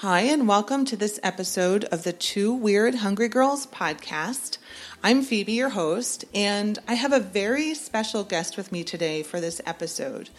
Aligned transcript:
Hi, 0.00 0.20
and 0.20 0.48
welcome 0.48 0.86
to 0.86 0.96
this 0.96 1.20
episode 1.22 1.84
of 1.84 2.04
the 2.04 2.14
Two 2.14 2.54
Weird 2.54 2.94
Hungry 2.94 3.28
Girls 3.28 3.66
podcast. 3.66 4.56
I'm 5.04 5.20
Phoebe, 5.20 5.52
your 5.52 5.68
host, 5.68 6.24
and 6.34 6.78
I 6.88 6.94
have 6.94 7.12
a 7.12 7.20
very 7.20 7.74
special 7.74 8.24
guest 8.24 8.56
with 8.56 8.72
me 8.72 8.82
today 8.82 9.22
for 9.22 9.42
this 9.42 9.60
episode. 9.66 10.30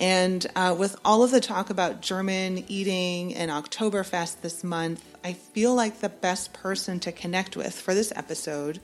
And 0.00 0.46
uh, 0.56 0.74
with 0.78 0.96
all 1.04 1.22
of 1.22 1.30
the 1.30 1.42
talk 1.42 1.68
about 1.68 2.00
German 2.00 2.64
eating 2.68 3.34
and 3.34 3.50
Oktoberfest 3.50 4.40
this 4.40 4.64
month, 4.64 5.04
I 5.22 5.34
feel 5.34 5.74
like 5.74 6.00
the 6.00 6.08
best 6.08 6.54
person 6.54 6.98
to 7.00 7.12
connect 7.12 7.54
with 7.54 7.78
for 7.78 7.92
this 7.92 8.14
episode 8.16 8.80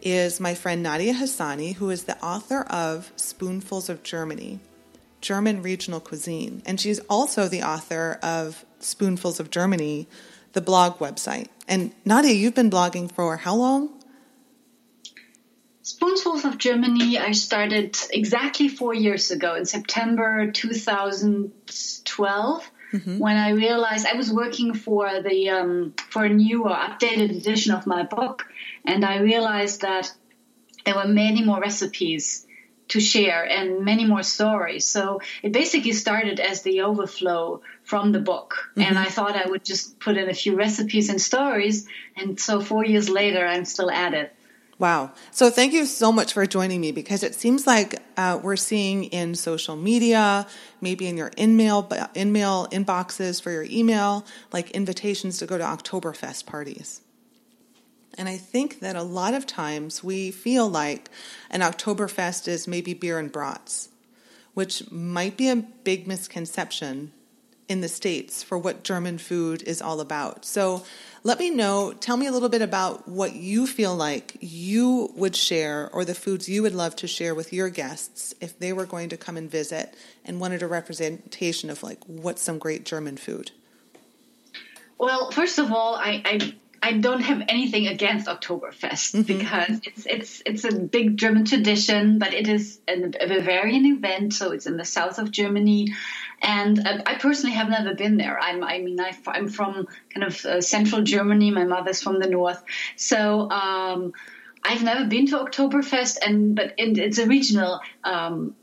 is 0.00 0.40
my 0.40 0.54
friend 0.54 0.82
Nadia 0.82 1.12
Hassani, 1.12 1.74
who 1.74 1.90
is 1.90 2.04
the 2.04 2.16
author 2.24 2.62
of 2.62 3.12
Spoonfuls 3.16 3.90
of 3.90 4.02
Germany. 4.02 4.60
German 5.20 5.62
regional 5.62 6.00
cuisine. 6.00 6.62
And 6.66 6.80
she's 6.80 7.00
also 7.10 7.48
the 7.48 7.62
author 7.62 8.18
of 8.22 8.64
Spoonfuls 8.80 9.40
of 9.40 9.50
Germany, 9.50 10.08
the 10.52 10.60
blog 10.60 10.98
website. 10.98 11.48
And 11.66 11.92
Nadia, 12.04 12.32
you've 12.32 12.54
been 12.54 12.70
blogging 12.70 13.10
for 13.10 13.36
how 13.36 13.56
long? 13.56 13.90
Spoonfuls 15.82 16.44
of 16.44 16.58
Germany, 16.58 17.18
I 17.18 17.32
started 17.32 17.96
exactly 18.10 18.68
four 18.68 18.92
years 18.92 19.30
ago 19.30 19.54
in 19.54 19.64
September 19.64 20.50
2012. 20.52 22.70
Mm-hmm. 22.92 23.18
When 23.18 23.36
I 23.36 23.50
realized 23.50 24.06
I 24.06 24.16
was 24.16 24.32
working 24.32 24.74
for 24.74 25.22
the 25.22 25.50
um, 25.50 25.94
for 26.10 26.24
a 26.24 26.30
new 26.30 26.64
or 26.64 26.74
updated 26.74 27.36
edition 27.36 27.74
of 27.74 27.86
my 27.86 28.02
book, 28.02 28.46
and 28.84 29.04
I 29.04 29.18
realized 29.18 29.82
that 29.82 30.12
there 30.84 30.94
were 30.94 31.06
many 31.06 31.44
more 31.44 31.60
recipes 31.60 32.46
to 32.88 33.00
share 33.00 33.44
and 33.44 33.84
many 33.84 34.04
more 34.06 34.22
stories. 34.22 34.86
So 34.86 35.20
it 35.42 35.52
basically 35.52 35.92
started 35.92 36.40
as 36.40 36.62
the 36.62 36.82
overflow 36.82 37.62
from 37.82 38.12
the 38.12 38.20
book. 38.20 38.54
Mm-hmm. 38.70 38.82
And 38.82 38.98
I 38.98 39.06
thought 39.06 39.36
I 39.36 39.48
would 39.48 39.64
just 39.64 39.98
put 40.00 40.16
in 40.16 40.28
a 40.28 40.34
few 40.34 40.56
recipes 40.56 41.08
and 41.08 41.20
stories. 41.20 41.86
And 42.16 42.40
so 42.40 42.60
four 42.60 42.84
years 42.84 43.08
later, 43.08 43.46
I'm 43.46 43.64
still 43.64 43.90
at 43.90 44.14
it. 44.14 44.34
Wow. 44.78 45.10
So 45.32 45.50
thank 45.50 45.72
you 45.72 45.86
so 45.86 46.12
much 46.12 46.32
for 46.32 46.46
joining 46.46 46.80
me 46.80 46.92
because 46.92 47.24
it 47.24 47.34
seems 47.34 47.66
like 47.66 48.00
uh, 48.16 48.38
we're 48.40 48.54
seeing 48.54 49.04
in 49.04 49.34
social 49.34 49.74
media, 49.74 50.46
maybe 50.80 51.08
in 51.08 51.16
your 51.16 51.32
in-mail, 51.36 51.90
in-mail 52.14 52.68
inboxes 52.70 53.42
for 53.42 53.50
your 53.50 53.64
email, 53.64 54.24
like 54.52 54.70
invitations 54.70 55.38
to 55.38 55.46
go 55.46 55.58
to 55.58 55.64
Oktoberfest 55.64 56.46
parties. 56.46 57.00
And 58.18 58.28
I 58.28 58.36
think 58.36 58.80
that 58.80 58.96
a 58.96 59.02
lot 59.02 59.32
of 59.32 59.46
times 59.46 60.02
we 60.02 60.32
feel 60.32 60.68
like 60.68 61.08
an 61.50 61.60
Oktoberfest 61.60 62.48
is 62.48 62.66
maybe 62.66 62.92
beer 62.92 63.20
and 63.20 63.30
brats, 63.30 63.88
which 64.54 64.90
might 64.90 65.36
be 65.36 65.48
a 65.48 65.56
big 65.56 66.08
misconception 66.08 67.12
in 67.68 67.80
the 67.80 67.88
States 67.88 68.42
for 68.42 68.58
what 68.58 68.82
German 68.82 69.18
food 69.18 69.62
is 69.62 69.80
all 69.80 70.00
about. 70.00 70.44
So 70.44 70.84
let 71.22 71.38
me 71.38 71.50
know, 71.50 71.92
tell 71.92 72.16
me 72.16 72.26
a 72.26 72.32
little 72.32 72.48
bit 72.48 72.62
about 72.62 73.06
what 73.06 73.34
you 73.34 73.66
feel 73.66 73.94
like 73.94 74.36
you 74.40 75.12
would 75.14 75.36
share 75.36 75.88
or 75.92 76.04
the 76.04 76.14
foods 76.14 76.48
you 76.48 76.62
would 76.62 76.74
love 76.74 76.96
to 76.96 77.06
share 77.06 77.34
with 77.34 77.52
your 77.52 77.68
guests 77.68 78.34
if 78.40 78.58
they 78.58 78.72
were 78.72 78.86
going 78.86 79.10
to 79.10 79.16
come 79.16 79.36
and 79.36 79.50
visit 79.50 79.94
and 80.24 80.40
wanted 80.40 80.62
a 80.62 80.66
representation 80.66 81.70
of 81.70 81.82
like 81.82 82.02
what's 82.06 82.42
some 82.42 82.58
great 82.58 82.84
German 82.84 83.16
food. 83.16 83.52
Well, 84.98 85.30
first 85.30 85.58
of 85.58 85.70
all, 85.70 85.94
I, 85.94 86.22
I 86.24 86.54
I 86.82 86.92
don't 86.92 87.20
have 87.20 87.42
anything 87.48 87.86
against 87.86 88.26
Oktoberfest 88.26 89.14
mm-hmm. 89.14 89.22
because 89.22 89.80
it's 89.84 90.06
it's 90.06 90.42
it's 90.46 90.64
a 90.64 90.78
big 90.78 91.16
German 91.16 91.44
tradition, 91.44 92.18
but 92.18 92.34
it 92.34 92.48
is 92.48 92.80
a, 92.88 92.94
a 92.94 93.26
Bavarian 93.26 93.86
event, 93.86 94.34
so 94.34 94.52
it's 94.52 94.66
in 94.66 94.76
the 94.76 94.84
south 94.84 95.18
of 95.18 95.30
Germany, 95.30 95.94
and 96.40 96.86
uh, 96.86 97.02
I 97.06 97.14
personally 97.16 97.56
have 97.56 97.68
never 97.68 97.94
been 97.94 98.16
there. 98.16 98.38
I'm 98.38 98.62
I 98.62 98.78
mean 98.78 99.00
I, 99.00 99.16
am 99.34 99.48
from 99.48 99.86
kind 100.14 100.24
of 100.26 100.44
uh, 100.44 100.60
central 100.60 101.02
Germany. 101.02 101.50
My 101.50 101.64
mother's 101.64 102.02
from 102.02 102.20
the 102.20 102.28
north, 102.28 102.62
so. 102.96 103.50
Um, 103.50 104.12
I've 104.64 104.82
never 104.82 105.04
been 105.06 105.28
to 105.28 105.36
Oktoberfest, 105.36 106.18
and 106.26 106.56
but 106.56 106.74
it's 106.76 107.18
a 107.18 107.26
regional 107.26 107.80
um, 108.02 108.56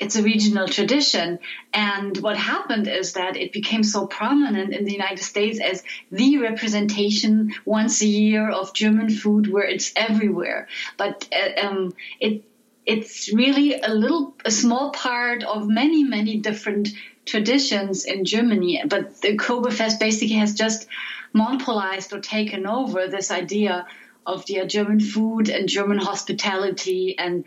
it's 0.00 0.16
a 0.16 0.22
regional 0.22 0.68
tradition. 0.68 1.38
And 1.72 2.16
what 2.18 2.36
happened 2.36 2.88
is 2.88 3.12
that 3.12 3.36
it 3.36 3.52
became 3.52 3.82
so 3.82 4.06
prominent 4.06 4.72
in 4.72 4.84
the 4.84 4.92
United 4.92 5.22
States 5.22 5.60
as 5.60 5.82
the 6.10 6.38
representation 6.38 7.54
once 7.64 8.02
a 8.02 8.06
year 8.06 8.50
of 8.50 8.74
German 8.74 9.10
food, 9.10 9.52
where 9.52 9.64
it's 9.64 9.92
everywhere. 9.94 10.68
But 10.96 11.28
uh, 11.32 11.66
um, 11.66 11.94
it 12.20 12.44
it's 12.84 13.32
really 13.32 13.80
a 13.80 13.94
little 13.94 14.34
a 14.44 14.50
small 14.50 14.90
part 14.90 15.44
of 15.44 15.68
many 15.68 16.02
many 16.02 16.38
different 16.38 16.88
traditions 17.24 18.04
in 18.04 18.24
Germany. 18.24 18.82
But 18.86 19.20
the 19.20 19.36
Oktoberfest 19.36 20.00
basically 20.00 20.36
has 20.36 20.54
just 20.54 20.88
monopolized 21.32 22.12
or 22.12 22.20
taken 22.20 22.66
over 22.66 23.06
this 23.06 23.30
idea 23.30 23.86
of 24.26 24.44
the 24.46 24.64
German 24.66 25.00
food 25.00 25.48
and 25.48 25.68
German 25.68 25.98
hospitality 25.98 27.16
and 27.18 27.44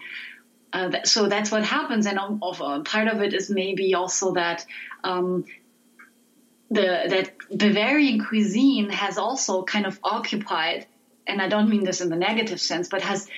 uh, 0.75 1.03
so 1.03 1.27
that's 1.27 1.51
what 1.51 1.63
happens, 1.63 2.05
and 2.05 2.19
of, 2.19 2.61
uh, 2.61 2.81
part 2.81 3.07
of 3.07 3.21
it 3.21 3.33
is 3.33 3.49
maybe 3.49 3.95
also 3.95 4.33
that 4.33 4.65
um, 5.03 5.45
the 6.69 6.85
that 7.13 7.27
Bavarian 7.49 8.25
cuisine 8.25 8.89
has 8.89 9.17
also 9.17 9.63
kind 9.63 9.85
of 9.85 9.99
occupied, 10.03 10.85
and 11.25 11.41
I 11.41 11.47
don't 11.47 11.69
mean 11.69 11.85
this 11.85 12.01
in 12.01 12.09
the 12.09 12.17
negative 12.17 12.59
sense, 12.59 12.89
but 12.89 13.01
has 13.01 13.29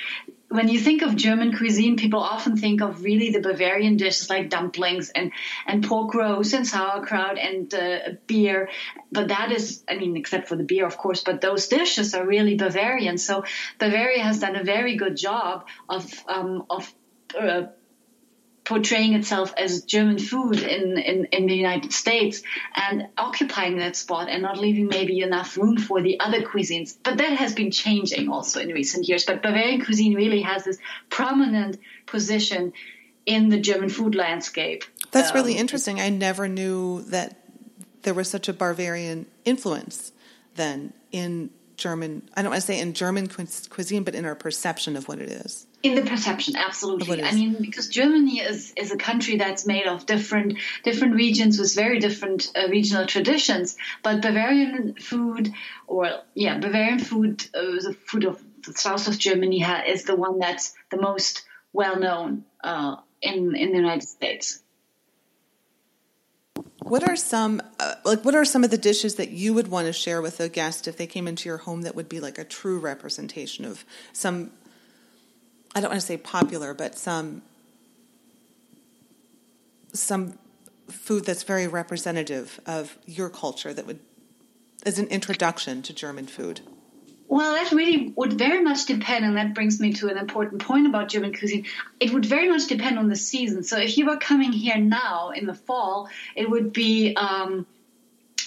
when 0.49 0.69
you 0.69 0.79
think 0.79 1.01
of 1.01 1.15
German 1.15 1.55
cuisine, 1.55 1.97
people 1.97 2.21
often 2.21 2.55
think 2.55 2.81
of 2.81 3.03
really 3.03 3.31
the 3.31 3.41
Bavarian 3.41 3.97
dishes 3.97 4.29
like 4.29 4.49
dumplings 4.49 5.09
and, 5.09 5.31
and 5.65 5.83
pork 5.83 6.13
roast 6.13 6.53
and 6.53 6.65
sauerkraut 6.65 7.37
and 7.37 7.73
uh, 7.73 7.99
beer. 8.27 8.69
But 9.11 9.27
that 9.27 9.51
is, 9.51 9.83
I 9.89 9.97
mean, 9.97 10.15
except 10.15 10.47
for 10.47 10.55
the 10.55 10.63
beer, 10.63 10.85
of 10.85 10.97
course, 10.97 11.21
but 11.21 11.41
those 11.41 11.67
dishes 11.67 12.15
are 12.15 12.25
really 12.25 12.55
Bavarian. 12.55 13.17
So 13.17 13.43
Bavaria 13.77 14.23
has 14.23 14.39
done 14.39 14.55
a 14.55 14.63
very 14.63 14.95
good 14.95 15.17
job 15.17 15.67
of, 15.89 16.09
um, 16.29 16.65
of 16.69 16.93
uh, 17.39 17.67
portraying 18.67 19.13
itself 19.13 19.53
as 19.57 19.83
German 19.83 20.19
food 20.19 20.59
in, 20.61 20.97
in, 20.97 21.25
in 21.31 21.47
the 21.47 21.55
United 21.55 21.93
States 21.93 22.43
and 22.75 23.07
occupying 23.17 23.77
that 23.77 23.95
spot 23.95 24.27
and 24.29 24.43
not 24.43 24.57
leaving 24.57 24.87
maybe 24.87 25.21
enough 25.21 25.57
room 25.57 25.77
for 25.77 26.01
the 26.01 26.19
other 26.19 26.41
cuisines. 26.41 26.97
But 27.01 27.17
that 27.17 27.37
has 27.37 27.53
been 27.53 27.71
changing 27.71 28.29
also 28.29 28.59
in 28.59 28.69
recent 28.69 29.07
years. 29.07 29.25
But 29.25 29.41
Bavarian 29.41 29.85
cuisine 29.85 30.15
really 30.15 30.41
has 30.41 30.65
this 30.65 30.79
prominent 31.09 31.77
position 32.05 32.73
in 33.25 33.47
the 33.47 33.59
German 33.59 33.87
food 33.87 34.15
landscape. 34.15 34.83
That's 35.11 35.29
um, 35.29 35.35
really 35.35 35.53
interesting. 35.55 36.01
I 36.01 36.09
never 36.09 36.49
knew 36.49 37.03
that 37.03 37.37
there 38.01 38.13
was 38.13 38.29
such 38.29 38.49
a 38.49 38.53
Bavarian 38.53 39.27
influence 39.45 40.11
then 40.55 40.91
in 41.11 41.51
German, 41.77 42.27
I 42.35 42.41
don't 42.41 42.51
want 42.51 42.61
to 42.61 42.67
say 42.67 42.79
in 42.79 42.93
German 42.93 43.27
cuisine, 43.27 44.03
but 44.03 44.15
in 44.15 44.25
our 44.25 44.35
perception 44.35 44.97
of 44.97 45.07
what 45.07 45.19
it 45.19 45.29
is. 45.29 45.67
In 45.83 45.93
the 45.93 46.01
perception, 46.01 46.55
absolutely. 46.55 47.23
I 47.23 47.31
mean, 47.33 47.57
because 47.61 47.87
Germany 47.87 48.39
is, 48.39 48.73
is 48.75 48.91
a 48.91 48.97
country 48.97 49.37
that's 49.37 49.65
made 49.67 49.85
of 49.85 50.07
different 50.07 50.57
different 50.83 51.13
regions 51.13 51.59
with 51.59 51.75
very 51.75 51.99
different 51.99 52.51
uh, 52.55 52.67
regional 52.67 53.05
traditions. 53.05 53.77
But 54.01 54.21
Bavarian 54.21 54.95
food, 54.95 55.53
or 55.85 56.09
yeah, 56.33 56.57
Bavarian 56.57 56.99
food, 56.99 57.45
uh, 57.53 57.61
the 57.61 57.95
food 58.05 58.25
of 58.25 58.43
the 58.65 58.73
south 58.73 59.07
of 59.07 59.19
Germany, 59.19 59.59
ha- 59.59 59.83
is 59.87 60.03
the 60.03 60.15
one 60.15 60.39
that's 60.39 60.73
the 60.89 60.99
most 60.99 61.45
well 61.73 61.99
known 61.99 62.43
uh, 62.63 62.95
in 63.21 63.55
in 63.55 63.69
the 63.71 63.77
United 63.77 64.07
States. 64.07 64.63
What 66.89 67.07
are 67.07 67.15
some 67.15 67.61
uh, 67.79 67.95
like 68.05 68.23
what 68.23 68.33
are 68.33 68.45
some 68.45 68.63
of 68.63 68.71
the 68.71 68.77
dishes 68.77 69.15
that 69.15 69.29
you 69.29 69.53
would 69.53 69.67
want 69.67 69.87
to 69.87 69.93
share 69.93 70.21
with 70.21 70.39
a 70.39 70.47
guest 70.47 70.87
if 70.87 70.97
they 70.97 71.07
came 71.07 71.27
into 71.27 71.49
your 71.49 71.57
home 71.57 71.81
that 71.81 71.95
would 71.95 72.07
be 72.07 72.19
like 72.19 72.37
a 72.37 72.43
true 72.43 72.79
representation 72.79 73.65
of 73.65 73.83
some 74.13 74.51
I 75.75 75.81
don't 75.81 75.91
want 75.91 76.01
to 76.01 76.07
say 76.07 76.17
popular, 76.17 76.73
but 76.73 76.97
some 76.97 77.41
some 79.93 80.37
food 80.89 81.25
that's 81.25 81.43
very 81.43 81.67
representative 81.67 82.59
of 82.65 82.97
your 83.05 83.29
culture 83.29 83.73
that 83.73 83.85
would 83.85 83.99
as 84.85 84.97
an 84.97 85.07
introduction 85.07 85.81
to 85.81 85.93
German 85.93 86.25
food? 86.25 86.61
Well, 87.29 87.55
that 87.55 87.73
really 87.73 88.13
would 88.15 88.33
very 88.33 88.63
much 88.63 88.85
depend, 88.85 89.25
and 89.25 89.35
that 89.35 89.53
brings 89.53 89.81
me 89.81 89.93
to 89.93 90.07
an 90.07 90.17
important 90.17 90.61
point 90.61 90.87
about 90.87 91.09
German 91.09 91.33
cuisine. 91.33 91.65
It 91.99 92.13
would 92.13 92.25
very 92.25 92.47
much 92.47 92.67
depend 92.67 92.97
on 92.97 93.09
the 93.09 93.17
season. 93.17 93.63
So, 93.63 93.77
if 93.77 93.97
you 93.97 94.05
were 94.05 94.17
coming 94.17 94.53
here 94.53 94.77
now 94.77 95.31
in 95.31 95.45
the 95.45 95.53
fall, 95.53 96.09
it 96.35 96.49
would 96.49 96.71
be 96.71 97.15
um, 97.17 97.65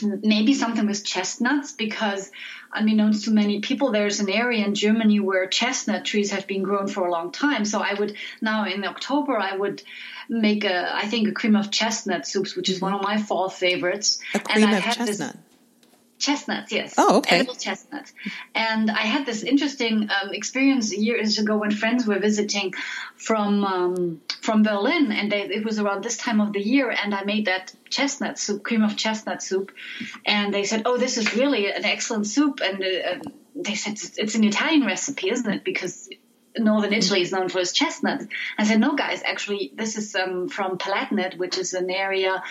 maybe 0.03 0.55
something 0.55 0.87
with 0.87 1.05
chestnuts, 1.05 1.73
because 1.73 2.31
unbeknownst 2.73 3.27
to 3.27 3.32
many 3.32 3.61
people, 3.61 3.93
there's 3.93 4.21
an 4.21 4.31
area 4.31 4.65
in 4.65 4.75
Germany 4.75 5.21
where 5.21 5.47
chestnut 5.47 6.06
trees 6.06 6.31
have 6.31 6.47
been 6.47 6.62
grown 6.62 6.88
for 6.88 7.06
a 7.06 7.11
long 7.11 7.33
time. 7.33 7.67
So, 7.67 7.81
I 7.81 7.93
would 7.93 8.17
now 8.41 8.65
in 8.65 8.83
October, 8.85 9.38
I 9.38 9.55
would 9.55 9.83
make 10.31 10.65
a, 10.65 10.97
I 10.97 11.06
think, 11.06 11.29
a 11.29 11.33
cream 11.33 11.55
of 11.55 11.71
chestnut 11.71 12.26
soups, 12.26 12.56
which 12.56 12.71
is 12.71 12.81
one 12.81 12.94
of 12.94 13.03
my 13.03 13.21
fall 13.21 13.50
favorites. 13.50 14.21
A 14.33 14.38
cream 14.38 14.73
of 14.73 14.83
chestnut. 14.85 15.06
This, 15.06 15.50
Chestnuts, 16.21 16.71
yes. 16.71 16.95
Oh, 16.99 17.17
okay. 17.19 17.37
Edible 17.37 17.55
chestnuts. 17.55 18.13
And 18.55 18.91
I 18.91 19.07
had 19.15 19.25
this 19.25 19.43
interesting 19.43 20.11
um, 20.11 20.35
experience 20.35 20.95
years 20.95 21.39
ago 21.39 21.57
when 21.57 21.71
friends 21.71 22.07
were 22.07 22.19
visiting 22.19 22.75
from 23.17 23.65
um, 23.65 24.21
from 24.43 24.63
Berlin, 24.63 25.13
and 25.13 25.33
they, 25.33 25.41
it 25.41 25.65
was 25.65 25.79
around 25.79 26.05
this 26.05 26.19
time 26.19 26.43
of 26.43 26.53
the 26.53 26.61
year, 26.61 26.91
and 26.91 27.15
I 27.15 27.25
made 27.25 27.47
that 27.47 27.73
chestnut 27.89 28.39
soup, 28.39 28.63
cream 28.63 28.83
of 28.83 28.99
chestnut 28.99 29.43
soup, 29.43 29.73
and 30.27 30.53
they 30.53 30.65
said, 30.65 30.83
"Oh, 30.85 30.99
this 30.99 31.17
is 31.17 31.35
really 31.35 31.73
an 31.73 31.87
excellent 31.87 32.27
soup," 32.27 32.61
and 32.63 32.83
uh, 32.83 33.31
they 33.55 33.75
said 33.75 33.95
it's 34.19 34.35
an 34.35 34.45
Italian 34.45 34.85
recipe, 34.85 35.31
isn't 35.31 35.51
it? 35.51 35.65
Because 35.65 36.11
northern 36.58 36.93
Italy 36.93 37.23
is 37.23 37.32
known 37.32 37.49
for 37.49 37.61
its 37.61 37.73
chestnuts. 37.73 38.26
I 38.58 38.64
said, 38.64 38.81
no, 38.81 38.97
guys, 38.97 39.23
actually, 39.25 39.73
this 39.75 39.97
is 39.97 40.14
um, 40.14 40.49
from 40.49 40.79
Palatinate, 40.79 41.38
which 41.38 41.58
is 41.58 41.75
an 41.75 41.91
area, 41.91 42.43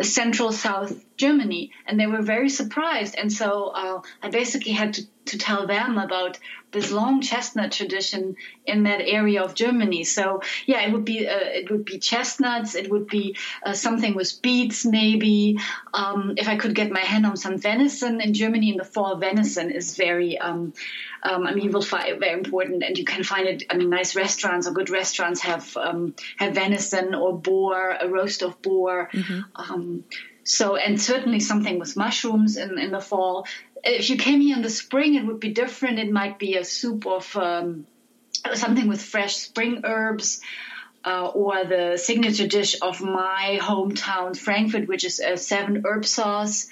central 0.00 0.52
south 0.52 0.92
Germany. 1.16 1.70
And 1.86 1.98
they 1.98 2.06
were 2.06 2.22
very 2.22 2.48
surprised. 2.48 3.14
And 3.16 3.32
so 3.32 3.66
uh, 3.66 4.02
I 4.22 4.30
basically 4.30 4.72
had 4.72 4.94
to, 4.94 5.06
to 5.26 5.38
tell 5.38 5.66
them 5.66 5.98
about 5.98 6.38
this 6.76 6.92
long 6.92 7.22
chestnut 7.22 7.72
tradition 7.72 8.36
in 8.66 8.82
that 8.82 9.00
area 9.00 9.42
of 9.42 9.54
Germany. 9.54 10.04
So 10.04 10.42
yeah, 10.66 10.86
it 10.86 10.92
would 10.92 11.04
be 11.04 11.26
uh, 11.26 11.48
it 11.60 11.70
would 11.70 11.84
be 11.84 11.98
chestnuts. 11.98 12.74
It 12.74 12.90
would 12.90 13.06
be 13.06 13.36
uh, 13.64 13.72
something 13.72 14.14
with 14.14 14.42
beets, 14.42 14.84
maybe. 14.84 15.58
Um, 15.94 16.34
if 16.36 16.48
I 16.48 16.56
could 16.56 16.74
get 16.74 16.90
my 16.90 17.00
hand 17.00 17.24
on 17.24 17.36
some 17.36 17.56
venison 17.56 18.20
in 18.20 18.34
Germany 18.34 18.70
in 18.72 18.76
the 18.76 18.84
fall, 18.84 19.16
venison 19.16 19.70
is 19.70 19.96
very. 19.96 20.38
Um, 20.38 20.74
um, 21.22 21.46
I 21.46 21.54
mean, 21.54 21.64
you 21.64 21.70
will 21.70 21.82
find 21.82 22.08
it 22.08 22.20
very 22.20 22.34
important, 22.34 22.84
and 22.84 22.96
you 22.98 23.04
can 23.04 23.24
find 23.24 23.48
it. 23.48 23.64
I 23.70 23.76
mean, 23.76 23.90
nice 23.90 24.14
restaurants 24.14 24.66
or 24.66 24.72
good 24.72 24.90
restaurants 24.90 25.40
have 25.40 25.76
um, 25.76 26.14
have 26.36 26.54
venison 26.54 27.14
or 27.14 27.36
boar, 27.36 27.96
a 28.00 28.06
roast 28.06 28.42
of 28.42 28.60
boar. 28.60 29.08
Mm-hmm. 29.12 30.02
So, 30.46 30.76
and 30.76 31.00
certainly 31.00 31.40
something 31.40 31.78
with 31.78 31.96
mushrooms 31.96 32.56
in, 32.56 32.78
in 32.78 32.92
the 32.92 33.00
fall 33.00 33.46
if 33.86 34.10
you 34.10 34.16
came 34.16 34.40
here 34.40 34.56
in 34.56 34.62
the 34.62 34.70
spring, 34.70 35.14
it 35.14 35.24
would 35.24 35.40
be 35.40 35.52
different. 35.52 35.98
It 35.98 36.10
might 36.10 36.38
be 36.38 36.56
a 36.56 36.64
soup 36.64 37.06
of 37.06 37.36
um, 37.36 37.86
something 38.54 38.88
with 38.88 39.00
fresh 39.00 39.36
spring 39.36 39.82
herbs. 39.84 40.40
Uh, 41.04 41.28
or 41.28 41.64
the 41.64 41.96
signature 41.96 42.48
dish 42.48 42.74
of 42.82 43.00
my 43.00 43.60
hometown, 43.62 44.36
Frankfurt, 44.36 44.88
which 44.88 45.04
is 45.04 45.20
a 45.20 45.36
seven 45.36 45.84
herb 45.86 46.04
sauce. 46.04 46.66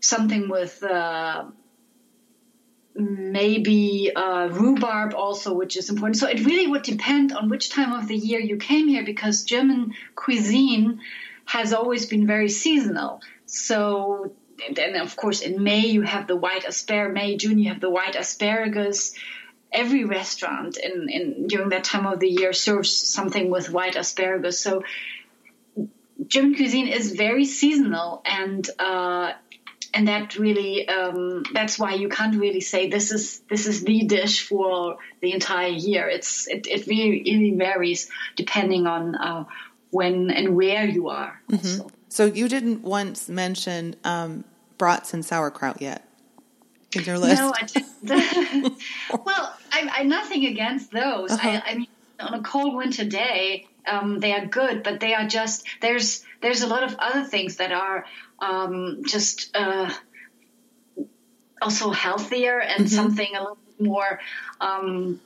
Something 0.00 0.48
with 0.48 0.82
uh, 0.82 1.44
maybe 2.94 4.10
uh, 4.16 4.48
rhubarb 4.50 5.12
also, 5.12 5.52
which 5.52 5.76
is 5.76 5.90
important. 5.90 6.16
So 6.16 6.28
it 6.28 6.46
really 6.46 6.66
would 6.66 6.82
depend 6.82 7.34
on 7.34 7.50
which 7.50 7.68
time 7.68 7.92
of 7.92 8.08
the 8.08 8.16
year 8.16 8.40
you 8.40 8.56
came 8.56 8.88
here 8.88 9.04
because 9.04 9.44
German 9.44 9.92
cuisine 10.14 11.00
has 11.44 11.72
always 11.72 12.06
been 12.06 12.26
very 12.26 12.48
seasonal. 12.48 13.20
So 13.46 14.32
then 14.72 14.96
of 14.96 15.16
course 15.16 15.40
in 15.40 15.62
May 15.62 15.86
you 15.86 16.02
have 16.02 16.26
the 16.26 16.36
white 16.36 16.64
asparagus. 16.66 17.14
May 17.14 17.36
June 17.36 17.58
you 17.58 17.68
have 17.68 17.80
the 17.80 17.90
white 17.90 18.16
asparagus. 18.16 19.14
Every 19.72 20.04
restaurant 20.04 20.76
in, 20.76 21.08
in 21.08 21.46
during 21.48 21.70
that 21.70 21.82
time 21.82 22.06
of 22.06 22.20
the 22.20 22.28
year 22.28 22.52
serves 22.52 22.94
something 22.94 23.50
with 23.50 23.70
white 23.70 23.96
asparagus. 23.96 24.60
So 24.60 24.84
German 26.26 26.54
cuisine 26.54 26.88
is 26.88 27.12
very 27.12 27.44
seasonal, 27.44 28.22
and 28.24 28.68
uh, 28.78 29.32
and 29.92 30.08
that 30.08 30.38
really 30.38 30.88
um, 30.88 31.42
that's 31.52 31.78
why 31.78 31.94
you 31.94 32.08
can't 32.08 32.36
really 32.36 32.60
say 32.60 32.88
this 32.88 33.10
is 33.10 33.40
this 33.50 33.66
is 33.66 33.82
the 33.82 34.04
dish 34.04 34.46
for 34.46 34.98
the 35.20 35.32
entire 35.32 35.68
year. 35.68 36.08
It's 36.08 36.46
it, 36.46 36.66
it 36.66 36.86
really, 36.86 37.22
really 37.26 37.54
varies 37.56 38.10
depending 38.36 38.86
on 38.86 39.14
uh, 39.14 39.44
when 39.94 40.30
and 40.30 40.56
where 40.56 40.84
you 40.84 41.08
are. 41.08 41.40
Mm-hmm. 41.50 41.86
So 42.08 42.26
you 42.26 42.48
didn't 42.48 42.82
once 42.82 43.28
mention 43.28 43.96
um, 44.04 44.44
brats 44.76 45.14
and 45.14 45.24
sauerkraut 45.24 45.80
yet 45.80 46.06
in 46.94 47.04
your 47.04 47.18
list? 47.18 47.40
No, 47.40 47.52
I 47.54 47.64
didn't. 47.64 48.82
well, 49.24 49.56
I, 49.72 49.88
I'm 49.92 50.08
nothing 50.08 50.46
against 50.46 50.90
those. 50.90 51.30
Uh-huh. 51.30 51.48
I, 51.48 51.62
I, 51.64 51.74
mean, 51.76 51.86
on 52.18 52.34
a 52.34 52.42
cold 52.42 52.74
winter 52.74 53.04
day, 53.04 53.68
um, 53.86 54.18
they 54.20 54.32
are 54.32 54.46
good, 54.46 54.82
but 54.82 55.00
they 55.00 55.14
are 55.14 55.26
just 55.26 55.64
there's 55.80 56.24
there's 56.40 56.62
a 56.62 56.66
lot 56.66 56.82
of 56.82 56.96
other 56.98 57.24
things 57.24 57.56
that 57.56 57.72
are 57.72 58.04
um, 58.40 59.02
just 59.06 59.54
uh, 59.54 59.92
also 61.62 61.90
healthier 61.90 62.58
and 62.58 62.86
mm-hmm. 62.86 62.94
something 62.94 63.36
a 63.36 63.40
little 63.40 63.58
more 63.78 64.20
um, 64.60 65.20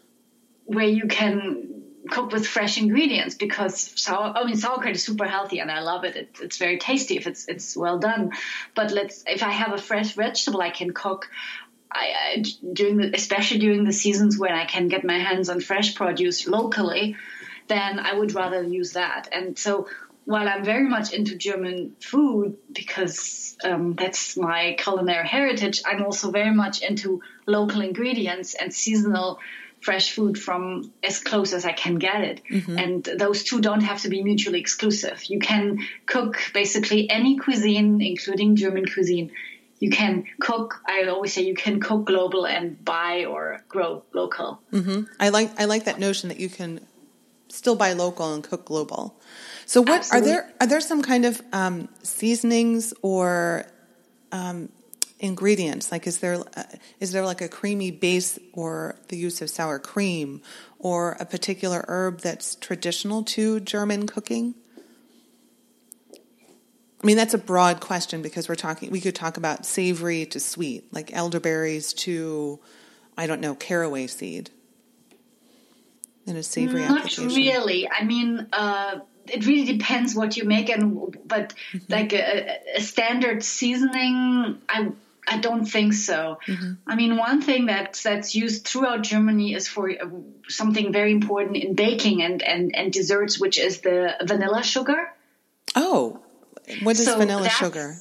where 0.64 0.86
you 0.86 1.06
can 1.06 1.78
cook 2.08 2.32
with 2.32 2.46
fresh 2.46 2.78
ingredients 2.78 3.34
because 3.34 3.92
sour, 4.00 4.32
I 4.36 4.44
mean 4.44 4.56
sauerkraut 4.56 4.94
is 4.94 5.04
super 5.04 5.26
healthy 5.26 5.60
and 5.60 5.70
I 5.70 5.80
love 5.80 6.04
it. 6.04 6.16
it. 6.16 6.38
It's 6.42 6.58
very 6.58 6.78
tasty 6.78 7.16
if 7.16 7.26
it's 7.26 7.46
it's 7.48 7.76
well 7.76 7.98
done. 7.98 8.32
But 8.74 8.90
let's 8.92 9.24
if 9.26 9.42
I 9.42 9.50
have 9.50 9.72
a 9.72 9.78
fresh 9.78 10.12
vegetable 10.12 10.60
I 10.60 10.70
can 10.70 10.92
cook. 10.92 11.28
I, 11.90 12.12
I 12.36 12.44
during 12.72 12.98
the, 12.98 13.14
especially 13.14 13.60
during 13.60 13.84
the 13.84 13.94
seasons 13.94 14.38
when 14.38 14.52
I 14.52 14.66
can 14.66 14.88
get 14.88 15.04
my 15.04 15.18
hands 15.18 15.48
on 15.48 15.60
fresh 15.60 15.94
produce 15.94 16.46
locally, 16.46 17.16
then 17.68 17.98
I 17.98 18.12
would 18.12 18.34
rather 18.34 18.62
use 18.62 18.92
that. 18.92 19.28
And 19.32 19.58
so 19.58 19.88
while 20.28 20.46
I'm 20.46 20.62
very 20.62 20.86
much 20.86 21.14
into 21.14 21.36
German 21.36 21.96
food 22.00 22.58
because 22.70 23.56
um, 23.64 23.94
that's 23.94 24.36
my 24.36 24.76
culinary 24.78 25.26
heritage, 25.26 25.80
I'm 25.86 26.04
also 26.04 26.30
very 26.30 26.54
much 26.54 26.82
into 26.82 27.22
local 27.46 27.80
ingredients 27.80 28.52
and 28.52 28.70
seasonal 28.70 29.38
fresh 29.80 30.12
food 30.12 30.38
from 30.38 30.92
as 31.02 31.18
close 31.18 31.52
as 31.52 31.64
I 31.64 31.72
can 31.72 31.96
get 31.96 32.22
it. 32.22 32.40
Mm-hmm. 32.50 32.78
And 32.78 33.04
those 33.04 33.44
two 33.44 33.60
don't 33.60 33.82
have 33.82 34.02
to 34.02 34.08
be 34.08 34.22
mutually 34.22 34.60
exclusive. 34.60 35.24
You 35.24 35.38
can 35.38 35.78
cook 36.06 36.38
basically 36.52 37.08
any 37.10 37.36
cuisine, 37.36 38.00
including 38.00 38.56
German 38.56 38.86
cuisine. 38.86 39.30
You 39.78 39.90
can 39.90 40.24
cook. 40.40 40.82
I 40.86 41.04
always 41.04 41.32
say 41.32 41.42
you 41.42 41.54
can 41.54 41.80
cook 41.80 42.06
global 42.06 42.46
and 42.46 42.84
buy 42.84 43.26
or 43.26 43.62
grow 43.68 44.02
local. 44.12 44.60
Mm-hmm. 44.72 45.02
I 45.20 45.28
like 45.28 45.52
I 45.60 45.66
like 45.66 45.84
that 45.84 46.00
notion 46.00 46.30
that 46.30 46.40
you 46.40 46.48
can 46.48 46.80
still 47.48 47.76
buy 47.76 47.92
local 47.92 48.34
and 48.34 48.42
cook 48.42 48.64
global. 48.64 49.14
So, 49.66 49.82
what 49.82 50.00
Absolutely. 50.00 50.30
are 50.30 50.34
there? 50.34 50.54
Are 50.60 50.66
there 50.66 50.80
some 50.80 51.02
kind 51.02 51.24
of 51.24 51.40
um, 51.52 51.88
seasonings 52.02 52.92
or 53.02 53.66
um, 54.32 54.70
ingredients? 55.18 55.90
Like, 55.90 56.06
is 56.06 56.18
there 56.18 56.38
uh, 56.56 56.62
is 57.00 57.12
there 57.12 57.24
like 57.24 57.40
a 57.40 57.48
creamy 57.48 57.90
base 57.90 58.38
or 58.52 58.96
the 59.08 59.16
use 59.16 59.42
of 59.42 59.50
sour 59.50 59.78
cream 59.78 60.42
or 60.78 61.16
a 61.20 61.24
particular 61.24 61.84
herb 61.88 62.20
that's 62.20 62.54
traditional 62.56 63.22
to 63.24 63.60
German 63.60 64.06
cooking? 64.06 64.54
I 67.02 67.06
mean, 67.06 67.16
that's 67.16 67.34
a 67.34 67.38
broad 67.38 67.80
question 67.80 68.22
because 68.22 68.48
we're 68.48 68.56
talking. 68.56 68.90
We 68.90 69.00
could 69.00 69.14
talk 69.14 69.36
about 69.36 69.64
savory 69.64 70.26
to 70.26 70.40
sweet, 70.40 70.92
like 70.92 71.14
elderberries 71.14 71.92
to, 71.94 72.58
I 73.16 73.28
don't 73.28 73.40
know, 73.40 73.54
caraway 73.54 74.08
seed. 74.08 74.50
In 76.26 76.36
a 76.36 76.42
savory 76.42 76.82
Not 76.82 76.98
application. 76.98 77.28
really. 77.28 77.88
I 77.88 78.04
mean, 78.04 78.48
uh, 78.52 78.98
it 79.26 79.46
really 79.46 79.78
depends 79.78 80.14
what 80.14 80.36
you 80.36 80.44
make, 80.44 80.68
and 80.68 81.16
but 81.26 81.54
mm-hmm. 81.72 81.92
like 81.92 82.12
a, 82.12 82.58
a 82.76 82.80
standard 82.80 83.42
seasoning, 83.44 84.60
I 84.68 84.92
I 85.30 85.38
don't 85.38 85.66
think 85.66 85.92
so. 85.92 86.38
Mm-hmm. 86.46 86.72
I 86.86 86.96
mean, 86.96 87.16
one 87.16 87.42
thing 87.42 87.66
that 87.66 88.00
that's 88.02 88.34
used 88.34 88.66
throughout 88.66 89.02
Germany 89.02 89.54
is 89.54 89.68
for 89.68 89.90
uh, 89.90 90.06
something 90.48 90.92
very 90.92 91.12
important 91.12 91.56
in 91.56 91.74
baking 91.74 92.22
and, 92.22 92.42
and, 92.42 92.74
and 92.74 92.92
desserts, 92.92 93.38
which 93.38 93.58
is 93.58 93.80
the 93.80 94.16
vanilla 94.24 94.62
sugar. 94.62 95.12
Oh, 95.76 96.20
what 96.82 96.98
is 96.98 97.04
so 97.04 97.18
vanilla 97.18 97.48
sugar? 97.48 97.96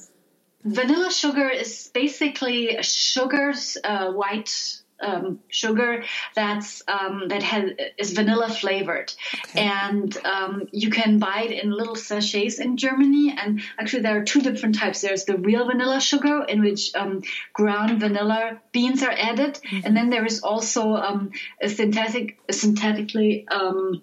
Vanilla 0.64 1.10
sugar 1.10 1.48
is 1.48 1.90
basically 1.92 2.82
sugars, 2.82 3.76
uh, 3.82 4.10
white 4.12 4.80
um, 5.00 5.40
sugar 5.48 6.04
that's 6.34 6.82
um, 6.88 7.28
that 7.28 7.42
has 7.42 7.70
is 7.96 8.12
vanilla 8.12 8.48
flavored, 8.48 9.12
okay. 9.46 9.60
and 9.60 10.16
um, 10.24 10.68
you 10.72 10.90
can 10.90 11.18
buy 11.18 11.42
it 11.48 11.62
in 11.62 11.70
little 11.70 11.96
sachets 11.96 12.58
in 12.58 12.76
Germany. 12.76 13.34
And 13.36 13.60
actually, 13.78 14.02
there 14.02 14.20
are 14.20 14.24
two 14.24 14.40
different 14.40 14.76
types. 14.76 15.00
There's 15.00 15.24
the 15.24 15.36
real 15.36 15.66
vanilla 15.66 16.00
sugar, 16.00 16.44
in 16.48 16.60
which 16.60 16.94
um, 16.94 17.22
ground 17.52 18.00
vanilla 18.00 18.60
beans 18.72 19.02
are 19.02 19.14
added, 19.16 19.54
mm-hmm. 19.54 19.86
and 19.86 19.96
then 19.96 20.10
there 20.10 20.26
is 20.26 20.40
also 20.40 20.94
um, 20.94 21.30
a 21.60 21.68
synthetic, 21.68 22.38
a 22.48 22.52
synthetically 22.52 23.46
um, 23.48 24.02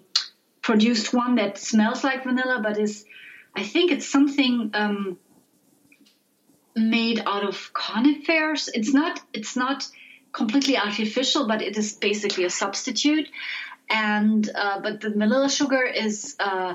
produced 0.62 1.12
one 1.12 1.36
that 1.36 1.58
smells 1.58 2.02
like 2.02 2.24
vanilla, 2.24 2.60
but 2.62 2.78
is 2.78 3.04
I 3.54 3.62
think 3.62 3.92
it's 3.92 4.08
something 4.08 4.72
made 6.76 7.22
out 7.26 7.42
of 7.42 7.72
conifers. 7.72 8.68
It's 8.68 8.92
not. 8.92 9.20
It's 9.32 9.56
not 9.56 9.88
completely 10.36 10.76
artificial, 10.76 11.48
but 11.48 11.62
it 11.62 11.76
is 11.76 11.94
basically 11.94 12.44
a 12.44 12.50
substitute. 12.50 13.28
And 13.88 14.48
uh, 14.54 14.80
but 14.80 15.00
the 15.00 15.10
vanilla 15.10 15.48
sugar 15.48 15.82
is 15.82 16.36
uh, 16.38 16.74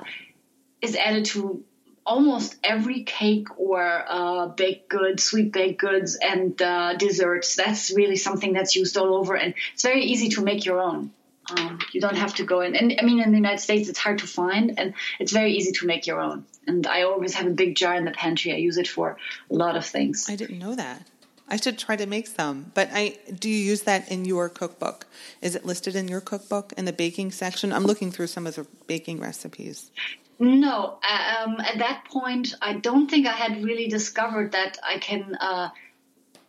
is 0.81 0.95
added 0.95 1.25
to 1.25 1.63
almost 2.05 2.55
every 2.63 3.03
cake 3.03 3.47
or 3.57 3.81
uh, 4.07 4.47
baked 4.47 4.89
goods, 4.89 5.23
sweet 5.23 5.51
baked 5.51 5.79
goods, 5.79 6.17
and 6.21 6.59
uh, 6.61 6.95
desserts. 6.95 7.55
That's 7.55 7.91
really 7.91 8.15
something 8.15 8.53
that's 8.53 8.75
used 8.75 8.97
all 8.97 9.13
over, 9.15 9.35
and 9.35 9.53
it's 9.73 9.83
very 9.83 10.03
easy 10.05 10.29
to 10.29 10.41
make 10.41 10.65
your 10.65 10.79
own. 10.81 11.11
Um, 11.51 11.79
you 11.91 11.99
don't 11.99 12.15
have 12.15 12.35
to 12.35 12.45
go 12.45 12.61
in. 12.61 12.75
And 12.75 12.95
I 12.99 13.03
mean, 13.03 13.19
in 13.21 13.31
the 13.31 13.37
United 13.37 13.59
States, 13.59 13.89
it's 13.89 13.99
hard 13.99 14.19
to 14.19 14.27
find, 14.27 14.79
and 14.79 14.93
it's 15.19 15.33
very 15.33 15.53
easy 15.53 15.73
to 15.73 15.85
make 15.85 16.07
your 16.07 16.21
own. 16.21 16.45
And 16.65 16.87
I 16.87 17.01
always 17.03 17.33
have 17.33 17.47
a 17.47 17.55
big 17.63 17.75
jar 17.75 17.93
in 17.95 18.05
the 18.05 18.11
pantry. 18.11 18.53
I 18.53 18.57
use 18.57 18.77
it 18.77 18.87
for 18.87 19.17
a 19.49 19.53
lot 19.53 19.75
of 19.75 19.85
things. 19.85 20.29
I 20.29 20.37
didn't 20.37 20.59
know 20.59 20.75
that. 20.75 21.10
I 21.51 21.57
should 21.57 21.77
try 21.77 21.97
to 21.97 22.05
make 22.05 22.27
some. 22.27 22.71
But 22.73 22.89
I 22.93 23.17
do 23.37 23.49
you 23.49 23.57
use 23.57 23.81
that 23.81 24.09
in 24.09 24.23
your 24.23 24.47
cookbook? 24.47 25.05
Is 25.41 25.53
it 25.53 25.65
listed 25.65 25.95
in 25.95 26.07
your 26.07 26.21
cookbook 26.21 26.73
in 26.77 26.85
the 26.85 26.93
baking 26.93 27.31
section? 27.31 27.73
I'm 27.73 27.83
looking 27.83 28.09
through 28.09 28.27
some 28.27 28.47
of 28.47 28.55
the 28.55 28.65
baking 28.87 29.19
recipes. 29.19 29.91
No, 30.39 30.97
um, 31.07 31.59
at 31.59 31.77
that 31.77 32.05
point, 32.05 32.55
I 32.61 32.73
don't 32.73 33.11
think 33.11 33.27
I 33.27 33.33
had 33.33 33.63
really 33.63 33.89
discovered 33.89 34.53
that 34.53 34.79
I 34.81 34.97
can 34.97 35.35
uh, 35.35 35.69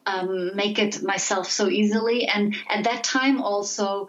um, 0.07 0.57
make 0.57 0.79
it 0.79 1.03
myself 1.03 1.51
so 1.51 1.69
easily. 1.69 2.27
And 2.27 2.57
at 2.71 2.85
that 2.85 3.05
time, 3.05 3.43
also, 3.43 4.09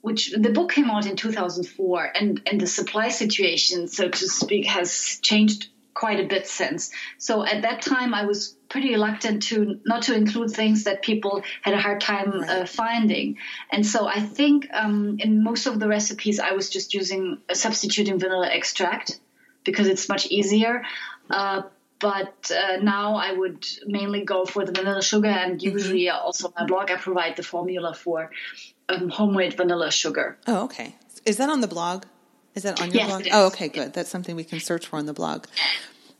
which 0.00 0.32
the 0.32 0.50
book 0.50 0.72
came 0.72 0.90
out 0.90 1.06
in 1.06 1.14
2004, 1.14 2.12
and 2.14 2.42
and 2.46 2.58
the 2.58 2.66
supply 2.66 3.10
situation, 3.10 3.86
so 3.86 4.08
to 4.08 4.28
speak, 4.28 4.66
has 4.66 5.20
changed 5.22 5.68
quite 6.02 6.18
a 6.18 6.26
bit 6.26 6.48
since. 6.48 6.90
So 7.16 7.46
at 7.46 7.62
that 7.62 7.80
time, 7.80 8.12
I 8.12 8.24
was 8.26 8.56
pretty 8.68 8.90
reluctant 8.90 9.44
to 9.44 9.78
not 9.86 10.02
to 10.06 10.16
include 10.16 10.50
things 10.50 10.82
that 10.88 11.00
people 11.00 11.44
had 11.66 11.74
a 11.74 11.80
hard 11.86 12.00
time 12.00 12.30
uh, 12.42 12.66
finding. 12.66 13.38
And 13.70 13.86
so 13.86 14.08
I 14.08 14.18
think 14.18 14.66
um, 14.72 15.18
in 15.20 15.44
most 15.44 15.66
of 15.66 15.78
the 15.78 15.86
recipes, 15.86 16.40
I 16.40 16.52
was 16.58 16.70
just 16.70 16.92
using 16.92 17.38
uh, 17.48 17.54
substituting 17.54 18.18
vanilla 18.18 18.48
extract 18.48 19.20
because 19.62 19.86
it's 19.86 20.08
much 20.08 20.26
easier. 20.26 20.82
Uh, 21.30 21.62
but 22.00 22.50
uh, 22.50 22.78
now 22.82 23.14
I 23.14 23.30
would 23.32 23.64
mainly 23.86 24.24
go 24.24 24.44
for 24.44 24.64
the 24.64 24.72
vanilla 24.72 25.02
sugar, 25.02 25.28
and 25.28 25.60
mm-hmm. 25.60 25.76
usually 25.76 26.06
mm-hmm. 26.06 26.26
also 26.26 26.48
on 26.48 26.54
my 26.58 26.66
blog 26.66 26.90
I 26.90 26.96
provide 26.96 27.36
the 27.36 27.44
formula 27.44 27.94
for 27.94 28.32
um, 28.88 29.08
homemade 29.08 29.54
vanilla 29.54 29.92
sugar. 29.92 30.36
Oh, 30.48 30.64
okay. 30.64 30.96
Is 31.24 31.36
that 31.36 31.48
on 31.48 31.60
the 31.60 31.68
blog? 31.68 32.06
Is 32.54 32.64
that 32.64 32.80
on 32.82 32.88
your 32.88 33.02
yes, 33.02 33.08
blog? 33.08 33.28
Oh, 33.32 33.46
okay, 33.46 33.68
good. 33.68 33.94
That's 33.94 34.10
something 34.10 34.34
we 34.36 34.44
can 34.44 34.60
search 34.60 34.88
for 34.88 34.96
on 34.96 35.06
the 35.06 35.14
blog. 35.14 35.46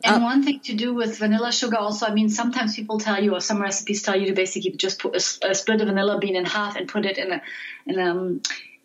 And 0.04 0.16
uh, 0.16 0.20
one 0.20 0.42
thing 0.42 0.60
to 0.60 0.74
do 0.74 0.94
with 0.94 1.18
vanilla 1.18 1.52
sugar 1.52 1.76
also, 1.76 2.06
I 2.06 2.14
mean, 2.14 2.28
sometimes 2.28 2.74
people 2.74 2.98
tell 2.98 3.22
you, 3.22 3.34
or 3.34 3.40
some 3.40 3.60
recipes 3.60 4.02
tell 4.02 4.18
you 4.18 4.26
to 4.26 4.34
basically 4.34 4.72
just 4.72 4.98
put 4.98 5.14
a, 5.14 5.50
a 5.50 5.54
split 5.54 5.80
a 5.80 5.84
vanilla 5.84 6.18
bean 6.18 6.36
in 6.36 6.44
half 6.44 6.76
and 6.76 6.88
put 6.88 7.06
it 7.06 7.18
in 7.18 7.32
a 7.32 7.42
in 7.86 7.98
a 7.98 8.10
um, 8.10 8.42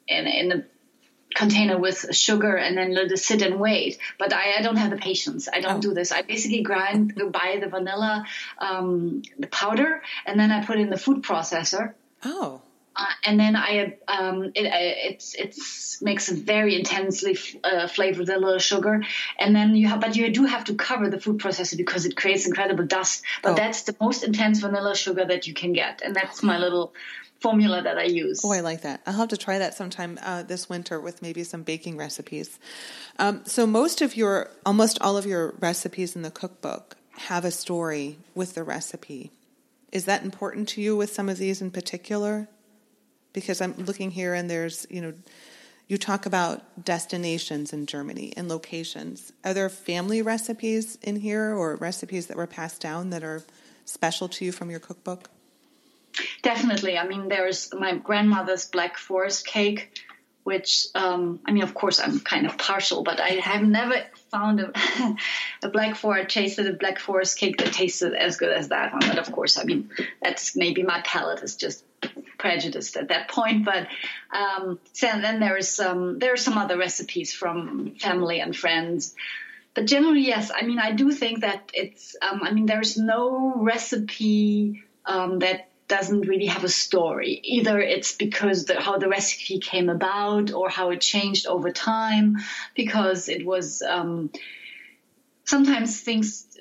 in, 0.07 0.27
in 0.27 0.51
a 0.51 0.65
container 1.35 1.77
with 1.77 2.15
sugar 2.15 2.55
and 2.55 2.77
then 2.77 2.93
let 2.93 3.11
it 3.11 3.17
sit 3.17 3.41
and 3.41 3.59
wait. 3.59 3.97
But 4.17 4.33
I, 4.33 4.55
I 4.57 4.61
don't 4.61 4.77
have 4.77 4.91
the 4.91 4.97
patience. 4.97 5.47
I 5.51 5.61
don't 5.61 5.77
oh. 5.77 5.81
do 5.81 5.93
this. 5.93 6.11
I 6.11 6.21
basically 6.21 6.61
grind, 6.61 7.13
buy 7.31 7.59
the 7.61 7.67
vanilla, 7.67 8.25
um, 8.57 9.21
the 9.37 9.47
powder, 9.47 10.01
and 10.25 10.39
then 10.39 10.51
I 10.51 10.65
put 10.65 10.79
in 10.79 10.89
the 10.89 10.97
food 10.97 11.23
processor. 11.23 11.93
Oh. 12.23 12.61
Uh, 12.97 13.05
and 13.25 13.39
then 13.39 13.55
I 13.55 13.97
um, 14.07 14.45
it 14.55 14.65
it's 14.65 15.35
it's 15.35 16.01
makes 16.01 16.29
a 16.29 16.35
very 16.35 16.75
intensely 16.75 17.37
uh, 17.63 17.87
flavored 17.87 18.27
a 18.29 18.39
little 18.39 18.57
sugar, 18.57 19.03
and 19.37 19.55
then 19.55 19.75
you 19.75 19.87
have 19.87 19.99
but 19.99 20.15
you 20.15 20.31
do 20.31 20.45
have 20.45 20.63
to 20.65 20.73
cover 20.73 21.07
the 21.09 21.19
food 21.19 21.37
processor 21.37 21.77
because 21.77 22.05
it 22.05 22.17
creates 22.17 22.47
incredible 22.47 22.85
dust. 22.85 23.23
But 23.43 23.51
oh. 23.51 23.55
that's 23.55 23.83
the 23.83 23.95
most 24.01 24.23
intense 24.23 24.61
vanilla 24.61 24.95
sugar 24.95 25.25
that 25.25 25.45
you 25.45 25.53
can 25.53 25.73
get, 25.73 26.01
and 26.03 26.15
that's 26.15 26.41
my 26.41 26.57
little 26.57 26.93
formula 27.39 27.83
that 27.83 27.99
I 27.99 28.05
use. 28.05 28.41
Oh, 28.43 28.51
I 28.51 28.61
like 28.61 28.81
that. 28.81 29.01
I'll 29.05 29.13
have 29.13 29.29
to 29.29 29.37
try 29.37 29.59
that 29.59 29.75
sometime 29.75 30.17
uh, 30.23 30.41
this 30.41 30.67
winter 30.67 30.99
with 30.99 31.21
maybe 31.21 31.43
some 31.43 31.61
baking 31.61 31.97
recipes. 31.97 32.57
Um, 33.19 33.41
so 33.45 33.67
most 33.67 34.01
of 34.01 34.15
your, 34.15 34.49
almost 34.65 34.97
all 35.01 35.17
of 35.17 35.27
your 35.27 35.53
recipes 35.59 36.15
in 36.15 36.23
the 36.23 36.31
cookbook 36.31 36.95
have 37.17 37.45
a 37.45 37.51
story 37.51 38.17
with 38.33 38.55
the 38.55 38.63
recipe. 38.63 39.31
Is 39.91 40.05
that 40.05 40.23
important 40.23 40.67
to 40.69 40.81
you 40.81 40.95
with 40.95 41.13
some 41.13 41.29
of 41.29 41.37
these 41.37 41.61
in 41.61 41.69
particular? 41.69 42.49
Because 43.37 43.61
I'm 43.61 43.75
looking 43.77 44.09
here 44.09 44.33
and 44.33 44.49
there's, 44.49 44.87
you 44.89 44.99
know, 44.99 45.13
you 45.87 45.99
talk 45.99 46.25
about 46.25 46.83
destinations 46.83 47.71
in 47.71 47.85
Germany 47.85 48.33
and 48.35 48.49
locations. 48.49 49.31
Are 49.45 49.53
there 49.53 49.69
family 49.69 50.23
recipes 50.23 50.97
in 51.03 51.17
here 51.17 51.53
or 51.53 51.75
recipes 51.75 52.25
that 52.27 52.35
were 52.35 52.47
passed 52.47 52.81
down 52.81 53.11
that 53.11 53.23
are 53.23 53.43
special 53.85 54.27
to 54.29 54.43
you 54.43 54.51
from 54.51 54.71
your 54.71 54.79
cookbook? 54.79 55.29
Definitely. 56.41 56.97
I 56.97 57.07
mean, 57.07 57.27
there's 57.27 57.71
my 57.75 57.95
grandmother's 57.95 58.67
Black 58.67 58.97
Forest 58.97 59.45
cake, 59.45 60.01
which, 60.43 60.87
um, 60.95 61.39
I 61.45 61.51
mean, 61.51 61.61
of 61.61 61.75
course, 61.75 61.99
I'm 61.99 62.19
kind 62.19 62.47
of 62.47 62.57
partial, 62.57 63.03
but 63.03 63.19
I 63.19 63.33
have 63.33 63.61
never 63.61 63.97
found 64.31 64.61
a, 64.61 64.73
a 65.61 65.69
Black 65.69 65.95
Forest, 65.95 66.29
tasted 66.29 66.65
a 66.65 66.73
Black 66.73 66.97
Forest 66.97 67.37
cake 67.37 67.59
that 67.59 67.71
tasted 67.71 68.15
as 68.15 68.37
good 68.37 68.51
as 68.51 68.69
that 68.69 68.93
one. 68.93 69.01
But 69.01 69.19
of 69.19 69.31
course, 69.31 69.59
I 69.59 69.63
mean, 69.63 69.91
that's 70.23 70.55
maybe 70.55 70.81
my 70.81 71.01
palate 71.01 71.43
is 71.43 71.55
just 71.55 71.83
prejudiced 72.37 72.97
at 72.97 73.09
that 73.09 73.29
point. 73.29 73.65
But 73.65 73.87
um, 74.31 74.79
so 74.93 75.07
then 75.07 75.39
there 75.39 75.57
is 75.57 75.69
some 75.69 76.19
there 76.19 76.33
are 76.33 76.37
some 76.37 76.57
other 76.57 76.77
recipes 76.77 77.33
from 77.33 77.95
family 77.99 78.39
and 78.39 78.55
friends. 78.55 79.15
But 79.73 79.85
generally, 79.85 80.25
yes. 80.25 80.51
I 80.53 80.65
mean, 80.65 80.79
I 80.79 80.93
do 80.93 81.11
think 81.11 81.41
that 81.41 81.69
it's. 81.73 82.15
Um, 82.21 82.41
I 82.43 82.51
mean, 82.51 82.65
there's 82.65 82.97
no 82.97 83.53
recipe 83.57 84.83
um, 85.05 85.39
that 85.39 85.69
doesn't 85.87 86.21
really 86.21 86.47
have 86.47 86.63
a 86.63 86.69
story. 86.69 87.39
Either 87.43 87.79
it's 87.79 88.13
because 88.15 88.65
the, 88.65 88.81
how 88.81 88.97
the 88.97 89.07
recipe 89.07 89.59
came 89.59 89.89
about, 89.89 90.51
or 90.51 90.67
how 90.67 90.89
it 90.89 90.99
changed 90.99 91.45
over 91.45 91.71
time, 91.71 92.37
because 92.75 93.29
it 93.29 93.45
was. 93.45 93.81
Um, 93.81 94.31
sometimes 95.45 96.01
things 96.01 96.56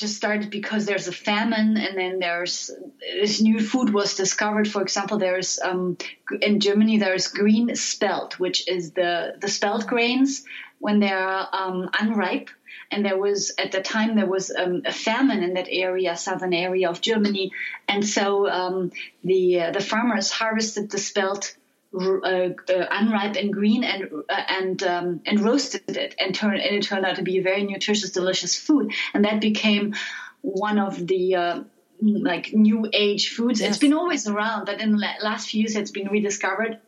just 0.00 0.16
started 0.16 0.50
because 0.50 0.86
there's 0.86 1.08
a 1.08 1.12
famine 1.12 1.76
and 1.76 1.96
then 1.96 2.18
there's 2.18 2.70
this 3.00 3.40
new 3.40 3.60
food 3.60 3.92
was 3.92 4.16
discovered. 4.16 4.66
For 4.66 4.82
example 4.82 5.18
there's 5.18 5.60
um, 5.60 5.98
in 6.40 6.60
germany 6.60 6.98
there's 6.98 7.28
green 7.28 7.76
spelt 7.76 8.38
which 8.38 8.66
is 8.66 8.92
the 8.92 9.34
the 9.38 9.48
spelt 9.48 9.86
grains 9.86 10.44
when 10.78 10.98
they're 10.98 11.46
um, 11.52 11.90
unripe. 11.98 12.50
And 12.90 13.04
there 13.04 13.18
was 13.18 13.52
at 13.56 13.70
the 13.70 13.82
time 13.82 14.16
there 14.16 14.26
was 14.26 14.50
um, 14.50 14.82
a 14.84 14.92
famine 14.92 15.44
in 15.44 15.54
that 15.54 15.68
area 15.70 16.16
southern 16.16 16.54
area 16.54 16.88
of 16.90 17.00
germany. 17.00 17.52
And 17.86 18.04
so 18.04 18.48
um, 18.48 18.90
the 19.22 19.60
uh, 19.60 19.70
the 19.70 19.80
farmers 19.80 20.30
harvested 20.30 20.90
the 20.90 20.98
spelt 20.98 21.54
uh, 21.92 22.50
uh, 22.68 22.86
unripe 22.90 23.36
and 23.36 23.52
green 23.52 23.82
and 23.82 24.08
uh, 24.28 24.42
and 24.48 24.82
um, 24.82 25.20
and 25.26 25.40
roasted 25.40 25.96
it 25.96 26.14
and 26.20 26.34
turned 26.34 26.60
and 26.60 26.76
it 26.76 26.84
turned 26.84 27.04
out 27.04 27.16
to 27.16 27.22
be 27.22 27.38
a 27.38 27.42
very 27.42 27.64
nutritious, 27.64 28.10
delicious 28.10 28.56
food, 28.56 28.92
and 29.12 29.24
that 29.24 29.40
became 29.40 29.94
one 30.40 30.78
of 30.78 31.04
the 31.06 31.34
uh, 31.34 31.62
like 32.00 32.52
new 32.52 32.88
age 32.92 33.30
foods. 33.30 33.60
Yes. 33.60 33.70
It's 33.70 33.78
been 33.78 33.92
always 33.92 34.28
around, 34.28 34.66
but 34.66 34.80
in 34.80 34.92
the 34.92 35.14
last 35.22 35.50
few 35.50 35.62
years 35.62 35.76
it's 35.76 35.90
been 35.90 36.08
rediscovered. 36.08 36.78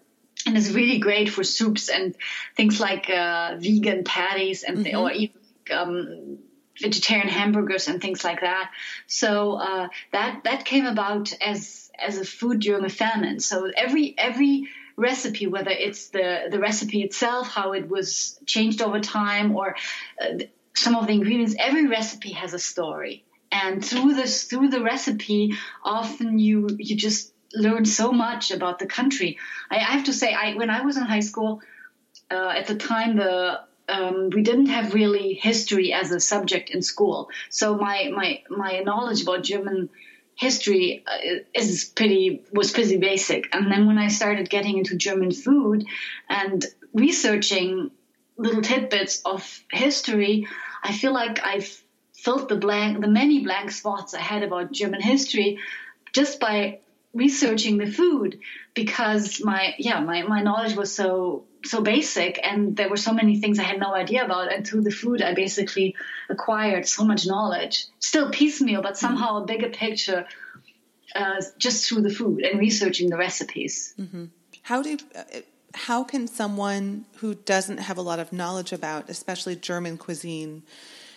And 0.47 0.57
it's 0.57 0.71
really 0.71 0.99
great 0.99 1.29
for 1.29 1.45
soups 1.45 1.89
and 1.89 2.17
things 2.57 2.81
like 2.81 3.09
uh, 3.11 3.57
vegan 3.59 4.03
patties 4.03 4.65
and 4.65 4.79
mm-hmm. 4.79 4.97
or 4.97 5.13
even 5.13 5.37
um, 5.71 6.39
vegetarian 6.81 7.29
hamburgers 7.29 7.89
and 7.89 8.01
things 8.01 8.25
like 8.25 8.41
that. 8.41 8.71
So 9.07 9.55
uh, 9.55 9.89
that 10.13 10.45
that 10.45 10.65
came 10.65 10.87
about 10.87 11.33
as 11.41 11.91
as 11.99 12.19
a 12.19 12.25
food 12.25 12.61
during 12.61 12.85
a 12.85 12.89
famine. 12.89 13.41
So 13.41 13.71
every 13.77 14.15
every 14.17 14.69
recipe, 14.97 15.47
whether 15.47 15.71
it's 15.71 16.11
the, 16.11 16.49
the 16.51 16.59
recipe 16.59 17.03
itself, 17.03 17.49
how 17.49 17.73
it 17.73 17.89
was 17.89 18.39
changed 18.47 18.83
over 18.83 19.01
time, 19.01 19.57
or 19.57 19.77
uh, 20.21 20.39
some 20.75 20.95
of 20.95 21.07
the 21.07 21.13
ingredients. 21.13 21.55
Every 21.59 21.87
recipe 21.87 22.33
has 22.33 22.55
a 22.55 22.59
story, 22.59 23.25
and 23.51 23.85
through 23.85 24.15
this 24.15 24.45
through 24.45 24.69
the 24.69 24.83
recipe, 24.83 25.55
often 25.85 26.39
you 26.39 26.69
you 26.79 26.97
just 26.97 27.33
learn 27.55 27.85
so 27.85 28.13
much 28.13 28.51
about 28.51 28.79
the 28.79 28.87
country. 28.87 29.39
I, 29.71 29.77
I 29.77 29.81
have 29.81 30.05
to 30.05 30.13
say, 30.13 30.33
I 30.33 30.55
when 30.55 30.71
I 30.71 30.83
was 30.83 30.97
in 30.97 31.05
high 31.05 31.21
school, 31.21 31.61
uh, 32.31 32.55
at 32.57 32.67
the 32.67 32.77
time 32.77 33.17
the 33.17 33.61
um, 33.89 34.31
we 34.31 34.43
didn't 34.43 34.67
have 34.67 34.95
really 34.95 35.35
history 35.35 35.93
as 35.93 36.13
a 36.13 36.21
subject 36.21 36.71
in 36.71 36.83
school, 36.83 37.29
so 37.51 37.77
my 37.77 38.11
my 38.15 38.43
my 38.49 38.81
knowledge 38.81 39.23
about 39.23 39.43
German 39.43 39.91
history 40.37 41.05
uh, 41.07 41.39
is 41.55 41.85
pretty 41.85 42.43
was 42.53 42.73
pretty 42.73 42.99
basic. 42.99 43.55
And 43.55 43.71
then 43.71 43.87
when 43.87 43.99
I 43.99 44.09
started 44.09 44.51
getting 44.51 44.79
into 44.79 44.97
German 44.97 45.33
food 45.33 45.87
and 46.29 46.65
researching 46.93 47.91
little 48.37 48.63
tidbits 48.63 49.23
of 49.25 49.63
history, 49.71 50.49
I 50.83 50.93
feel 50.93 51.13
like 51.13 51.45
I've 51.45 51.83
filled 52.15 52.49
the 52.49 52.57
blank, 52.57 53.01
the 53.01 53.09
many 53.09 53.43
blank 53.45 53.71
spots 53.71 54.15
I 54.15 54.21
had 54.21 54.43
about 54.43 54.73
German 54.73 55.01
history, 55.01 55.59
just 56.13 56.41
by 56.41 56.81
researching 57.15 57.79
the 57.79 57.91
food 57.91 58.41
because 58.75 59.43
my 59.45 59.75
yeah 59.79 60.01
my, 60.01 60.23
my 60.23 60.43
knowledge 60.43 60.75
was 60.75 60.95
so 60.95 61.45
so 61.65 61.81
basic 61.81 62.41
and 62.43 62.77
there 62.77 62.89
were 62.89 62.97
so 62.97 63.13
many 63.13 63.41
things 63.41 63.59
I 63.59 63.65
had 63.65 63.79
no 63.79 63.95
idea 63.95 64.25
about 64.25 64.53
and 64.53 64.67
through 64.67 64.83
the 64.83 64.91
food 64.91 65.23
I 65.23 65.35
basically 65.35 65.95
acquired 66.29 66.87
so 66.87 67.05
much 67.05 67.27
knowledge 67.27 67.87
still 68.01 68.31
piecemeal 68.31 68.83
but 68.83 68.97
somehow 68.97 69.43
a 69.43 69.47
bigger 69.47 69.69
picture 69.69 70.27
uh, 71.15 71.43
just 71.59 71.89
through 71.89 72.03
the 72.03 72.11
food 72.11 72.43
and 72.43 72.59
researching 72.59 73.11
the 73.11 73.17
recipes 73.17 73.95
mm-hmm. 73.99 74.27
how 74.63 74.83
do 74.83 74.99
uh, 75.15 75.23
how 75.75 76.05
can 76.05 76.27
someone 76.27 77.07
who 77.17 77.35
doesn't 77.35 77.79
have 77.79 77.97
a 77.97 78.03
lot 78.03 78.19
of 78.19 78.33
knowledge 78.33 78.73
about 78.73 79.09
especially 79.09 79.57
German 79.57 79.97
cuisine 79.97 80.63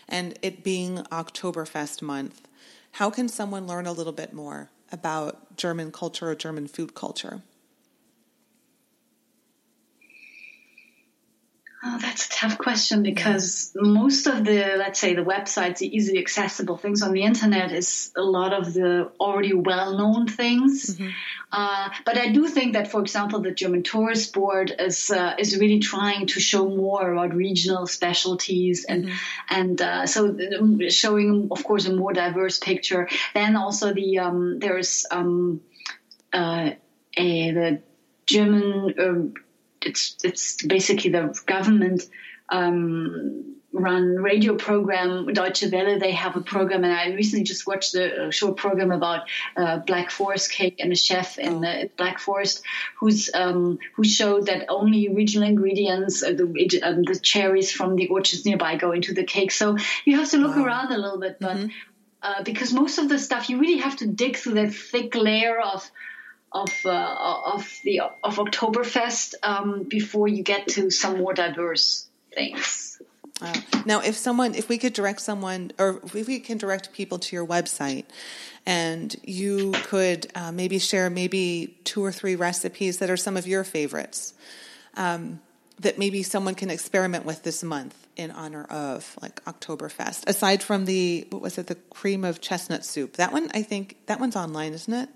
and 0.07 0.37
it 0.41 0.63
being 0.63 0.97
Oktoberfest 1.11 2.01
month 2.01 2.47
how 2.93 3.09
can 3.09 3.27
someone 3.27 3.67
learn 3.67 3.85
a 3.85 3.91
little 3.91 4.13
bit 4.13 4.33
more 4.33 4.69
about 4.91 5.57
German 5.57 5.91
culture 5.91 6.29
or 6.29 6.35
German 6.35 6.67
food 6.67 6.93
culture 6.93 7.41
Oh, 11.87 11.99
that's 12.01 12.25
a 12.25 12.29
tough 12.29 12.57
question 12.57 13.03
because 13.03 13.71
most 13.75 14.25
of 14.25 14.43
the, 14.43 14.73
let's 14.75 14.99
say, 14.99 15.13
the 15.13 15.21
websites, 15.21 15.77
the 15.77 15.95
easily 15.95 16.17
accessible 16.17 16.77
things 16.77 17.03
on 17.03 17.11
the 17.11 17.21
internet 17.21 17.71
is 17.71 18.11
a 18.17 18.23
lot 18.23 18.53
of 18.53 18.73
the 18.73 19.11
already 19.19 19.53
well 19.53 19.95
known 19.95 20.25
things. 20.25 20.95
Mm-hmm. 20.95 21.09
Uh, 21.51 21.89
but 22.03 22.17
I 22.17 22.29
do 22.31 22.47
think 22.47 22.73
that, 22.73 22.89
for 22.89 23.01
example, 23.01 23.39
the 23.39 23.51
German 23.51 23.83
Tourist 23.83 24.33
Board 24.33 24.73
is 24.79 25.11
uh, 25.11 25.35
is 25.37 25.59
really 25.59 25.77
trying 25.77 26.25
to 26.27 26.39
show 26.39 26.67
more 26.67 27.11
about 27.11 27.35
regional 27.35 27.85
specialties 27.85 28.85
and 28.85 29.05
mm-hmm. 29.05 29.15
and 29.51 29.79
uh, 29.79 30.07
so 30.07 30.35
showing, 30.89 31.49
of 31.51 31.63
course, 31.63 31.85
a 31.85 31.93
more 31.93 32.13
diverse 32.13 32.57
picture. 32.57 33.07
Then 33.35 33.55
also 33.55 33.93
the 33.93 34.17
um, 34.19 34.57
there's 34.57 35.05
um, 35.11 35.61
uh, 36.33 36.71
a, 37.15 37.51
the 37.51 37.81
German 38.25 38.95
um, 38.99 39.33
it's 39.85 40.17
it's 40.23 40.63
basically 40.63 41.11
the 41.11 41.39
government 41.45 42.03
um, 42.49 43.55
run 43.75 44.15
radio 44.15 44.55
program 44.55 45.27
Deutsche 45.27 45.65
Welle. 45.71 45.99
They 45.99 46.11
have 46.11 46.35
a 46.35 46.41
program, 46.41 46.83
and 46.83 46.93
I 46.93 47.13
recently 47.13 47.43
just 47.43 47.67
watched 47.67 47.93
a 47.95 48.31
short 48.31 48.57
program 48.57 48.91
about 48.91 49.27
uh, 49.57 49.77
Black 49.79 50.09
Forest 50.09 50.51
cake 50.51 50.77
and 50.79 50.91
a 50.91 50.95
chef 50.95 51.37
in 51.37 51.61
the 51.61 51.89
Black 51.97 52.19
Forest 52.19 52.63
who's 52.99 53.29
um, 53.33 53.77
who 53.95 54.03
showed 54.03 54.47
that 54.47 54.65
only 54.69 55.09
regional 55.09 55.47
ingredients, 55.47 56.23
uh, 56.23 56.31
the, 56.31 56.81
um, 56.83 57.03
the 57.03 57.19
cherries 57.21 57.71
from 57.71 57.95
the 57.95 58.07
orchards 58.07 58.45
nearby, 58.45 58.77
go 58.77 58.91
into 58.91 59.13
the 59.13 59.23
cake. 59.23 59.51
So 59.51 59.77
you 60.05 60.17
have 60.17 60.29
to 60.31 60.37
look 60.37 60.55
wow. 60.55 60.65
around 60.65 60.91
a 60.91 60.97
little 60.97 61.19
bit, 61.19 61.37
but. 61.39 61.57
Mm-hmm. 61.57 61.67
Uh, 62.23 62.41
because 62.41 62.73
most 62.73 62.97
of 62.97 63.07
the 63.07 63.19
stuff 63.19 63.51
you 63.51 63.59
really 63.59 63.77
have 63.77 63.95
to 63.97 64.07
dig 64.07 64.35
through 64.35 64.55
that 64.55 64.73
thick 64.73 65.13
layer 65.13 65.59
of 65.59 65.87
of 66.55 66.85
uh, 66.85 67.15
of 67.53 67.79
the 67.83 67.99
of 67.99 68.37
Oktoberfest 68.37 69.35
um, 69.43 69.83
before 69.83 70.27
you 70.27 70.41
get 70.41 70.69
to 70.69 70.89
some 70.89 71.17
more 71.17 71.33
diverse 71.33 72.07
things. 72.33 73.01
Uh, 73.41 73.53
now, 73.85 73.99
if 73.99 74.15
someone, 74.15 74.55
if 74.55 74.69
we 74.69 74.77
could 74.77 74.93
direct 74.93 75.19
someone, 75.19 75.71
or 75.77 75.99
if 76.13 76.27
we 76.27 76.39
can 76.39 76.57
direct 76.57 76.93
people 76.93 77.19
to 77.19 77.35
your 77.35 77.45
website, 77.45 78.05
and 78.65 79.13
you 79.23 79.73
could 79.83 80.31
uh, 80.35 80.53
maybe 80.53 80.79
share 80.79 81.09
maybe 81.09 81.77
two 81.83 82.03
or 82.03 82.13
three 82.13 82.35
recipes 82.35 82.99
that 82.99 83.09
are 83.09 83.17
some 83.17 83.35
of 83.35 83.45
your 83.45 83.65
favorites, 83.65 84.33
um, 84.95 85.41
that 85.81 85.99
maybe 85.99 86.23
someone 86.23 86.55
can 86.55 86.69
experiment 86.69 87.25
with 87.25 87.43
this 87.43 87.61
month 87.61 88.07
in 88.15 88.31
honor 88.31 88.63
of 88.63 89.17
like 89.21 89.43
Oktoberfest. 89.43 90.23
Aside 90.27 90.63
from 90.63 90.85
the 90.85 91.27
what 91.29 91.41
was 91.41 91.57
it, 91.57 91.67
the 91.67 91.75
cream 91.75 92.23
of 92.23 92.39
chestnut 92.39 92.85
soup? 92.85 93.17
That 93.17 93.33
one, 93.33 93.51
I 93.53 93.63
think 93.63 93.97
that 94.05 94.21
one's 94.21 94.37
online, 94.37 94.71
isn't 94.71 94.93
it? 94.93 95.09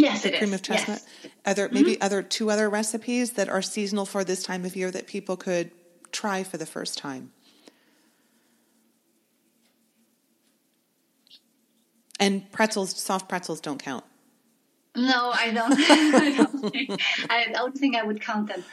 Yes, 0.00 0.24
it 0.24 0.38
cream 0.38 0.50
is. 0.50 0.54
of 0.54 0.62
chestnut. 0.62 1.02
Yes. 1.22 1.32
Are 1.46 1.54
there 1.54 1.68
maybe 1.70 1.92
mm-hmm. 1.92 2.02
other 2.02 2.22
two 2.22 2.50
other 2.50 2.70
recipes 2.70 3.32
that 3.32 3.48
are 3.48 3.62
seasonal 3.62 4.06
for 4.06 4.24
this 4.24 4.42
time 4.42 4.64
of 4.64 4.74
year 4.74 4.90
that 4.90 5.06
people 5.06 5.36
could 5.36 5.70
try 6.12 6.42
for 6.42 6.56
the 6.56 6.66
first 6.66 6.98
time? 6.98 7.32
And 12.18 12.50
pretzels, 12.52 12.98
soft 13.00 13.28
pretzels, 13.28 13.60
don't 13.60 13.82
count. 13.82 14.04
No, 14.94 15.30
I 15.32 15.50
don't. 15.50 15.72
I, 15.78 16.36
don't 16.36 16.72
think, 16.72 17.02
I 17.30 17.46
don't 17.52 17.76
think 17.76 17.96
I 17.96 18.02
would 18.02 18.20
count 18.20 18.48
them. 18.48 18.64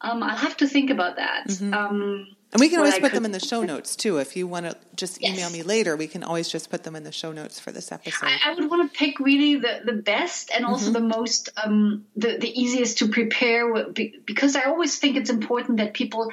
Um, 0.00 0.22
I'll 0.22 0.36
have 0.36 0.56
to 0.58 0.68
think 0.68 0.90
about 0.90 1.16
that. 1.16 1.48
Mm-hmm. 1.48 1.74
Um, 1.74 2.33
and 2.54 2.60
we 2.60 2.68
can 2.68 2.78
always 2.78 3.00
put 3.00 3.12
them 3.12 3.24
in 3.24 3.32
the 3.32 3.40
show 3.40 3.64
notes 3.64 3.96
too. 3.96 4.18
If 4.18 4.36
you 4.36 4.46
want 4.46 4.66
to 4.66 4.76
just 4.94 5.20
email 5.20 5.50
me 5.50 5.64
later, 5.64 5.96
we 5.96 6.06
can 6.06 6.22
always 6.22 6.48
just 6.48 6.70
put 6.70 6.84
them 6.84 6.94
in 6.94 7.02
the 7.02 7.10
show 7.10 7.32
notes 7.32 7.58
for 7.58 7.72
this 7.72 7.90
episode. 7.90 8.26
I, 8.26 8.52
I 8.52 8.54
would 8.54 8.70
want 8.70 8.92
to 8.92 8.96
pick 8.96 9.18
really 9.18 9.56
the, 9.56 9.80
the 9.84 9.94
best 9.94 10.52
and 10.54 10.64
also 10.64 10.92
mm-hmm. 10.92 10.92
the 10.92 11.16
most, 11.16 11.48
um, 11.62 12.06
the, 12.14 12.38
the 12.38 12.48
easiest 12.48 12.98
to 12.98 13.08
prepare 13.08 13.88
because 14.24 14.54
I 14.54 14.66
always 14.66 14.96
think 15.00 15.16
it's 15.16 15.30
important 15.30 15.78
that 15.78 15.94
people 15.94 16.30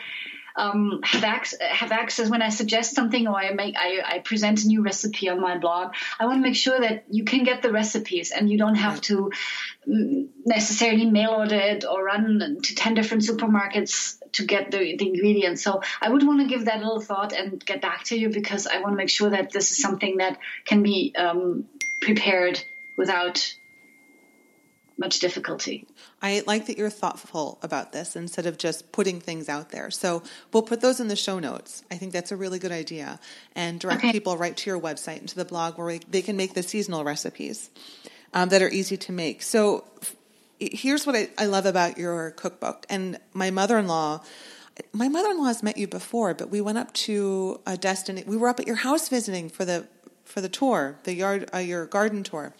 um, 0.55 1.01
have, 1.03 1.24
ac- 1.24 1.58
have 1.62 1.91
access 1.91 2.29
when 2.29 2.41
I 2.41 2.50
suggest 2.50 2.96
something 2.96 3.27
or 3.27 3.36
I 3.36 3.53
make 3.53 3.75
I, 3.77 4.01
I, 4.03 4.20
present 4.20 4.63
a 4.63 4.67
new 4.67 4.84
recipe 4.84 5.29
on 5.29 5.39
my 5.39 5.58
blog. 5.58 5.93
I 6.20 6.25
want 6.25 6.38
to 6.38 6.41
make 6.41 6.55
sure 6.55 6.79
that 6.79 7.05
you 7.10 7.24
can 7.24 7.43
get 7.43 7.62
the 7.62 7.72
recipes 7.72 8.31
and 8.31 8.50
you 8.50 8.58
don't 8.58 8.75
have 8.75 8.96
right. 8.96 9.03
to 9.03 9.31
mm, 9.88 10.27
necessarily 10.46 11.05
mail 11.05 11.31
order 11.31 11.55
it 11.55 11.86
or 11.86 12.03
run 12.03 12.60
to 12.63 12.75
ten 12.75 12.93
different 12.93 13.24
supermarkets 13.24 14.17
to 14.34 14.46
get 14.46 14.72
the, 14.72 14.98
the 14.98 15.08
ingredients. 15.08 15.63
So 15.63 15.81
I 16.01 16.10
would 16.10 16.25
want 16.25 16.41
to 16.41 16.48
give 16.48 16.65
that 16.65 16.77
a 16.77 16.84
little 16.84 17.01
thought 17.01 17.34
and 17.34 17.63
get 17.65 17.81
back 17.81 18.05
to 18.05 18.17
you 18.17 18.29
because 18.29 18.67
I 18.67 18.79
want 18.79 18.93
to 18.93 18.98
make 18.98 19.10
sure 19.10 19.29
that 19.29 19.51
this 19.51 19.72
is 19.72 19.81
something 19.81 20.17
that 20.17 20.38
can 20.65 20.84
be 20.84 21.13
um, 21.17 21.65
prepared 22.01 22.63
without 22.96 23.55
much 25.01 25.20
difficulty. 25.20 25.85
I 26.22 26.44
like 26.48 26.68
that 26.68 26.77
you're 26.77 26.90
thoughtful 26.90 27.59
about 27.61 27.92
this 27.92 28.16
instead 28.16 28.46
of 28.46 28.57
just 28.57 28.94
putting 28.94 29.20
things 29.20 29.50
out 29.50 29.72
there. 29.72 29.92
So 29.92 30.24
we'll 30.53 30.64
put 30.64 30.79
those 30.79 31.01
in 31.01 31.09
the 31.09 31.18
show 31.18 31.40
notes. 31.40 31.83
I 31.92 31.98
think 31.98 32.14
that's 32.14 32.31
a 32.31 32.37
really 32.37 32.59
good 32.59 32.72
idea. 32.72 33.20
And 33.53 33.79
direct 33.79 34.00
okay. 34.00 34.14
people 34.14 34.37
right 34.37 34.55
to 34.55 34.70
your 34.70 34.79
website 34.79 35.20
and 35.20 35.27
to 35.27 35.35
the 35.35 35.44
blog 35.44 35.77
where 35.77 36.00
they 36.09 36.22
can 36.22 36.37
make 36.37 36.53
the 36.53 36.64
seasonal 36.64 37.03
recipes 37.03 37.70
um, 38.33 38.48
that 38.50 38.61
are 38.61 38.70
easy 38.70 38.96
to 38.96 39.11
make. 39.11 39.42
So 39.42 39.83
here's 40.59 41.05
what 41.05 41.16
I, 41.16 41.29
I 41.37 41.48
love 41.48 41.66
about 41.66 41.98
your 41.98 42.31
cookbook. 42.31 42.85
And 42.90 43.18
my 43.33 43.51
mother 43.51 43.77
in 43.77 43.87
law, 43.87 44.22
my 44.94 45.09
mother 45.09 45.31
in 45.31 45.40
law 45.40 45.46
has 45.46 45.64
met 45.64 45.77
you 45.77 45.87
before, 45.87 46.33
but 46.33 46.50
we 46.50 46.61
went 46.61 46.77
up 46.77 46.94
to 46.94 47.59
a 47.66 47.75
destiny. 47.75 48.24
We 48.25 48.37
were 48.37 48.48
up 48.48 48.59
at 48.59 48.68
your 48.68 48.77
house 48.77 49.09
visiting 49.09 49.50
for 49.50 49.66
the 49.66 49.87
for 50.24 50.40
the 50.40 50.48
tour, 50.48 50.98
the 51.03 51.14
yard, 51.14 51.50
uh, 51.53 51.57
your 51.57 51.85
garden 51.87 52.24
tour 52.24 52.53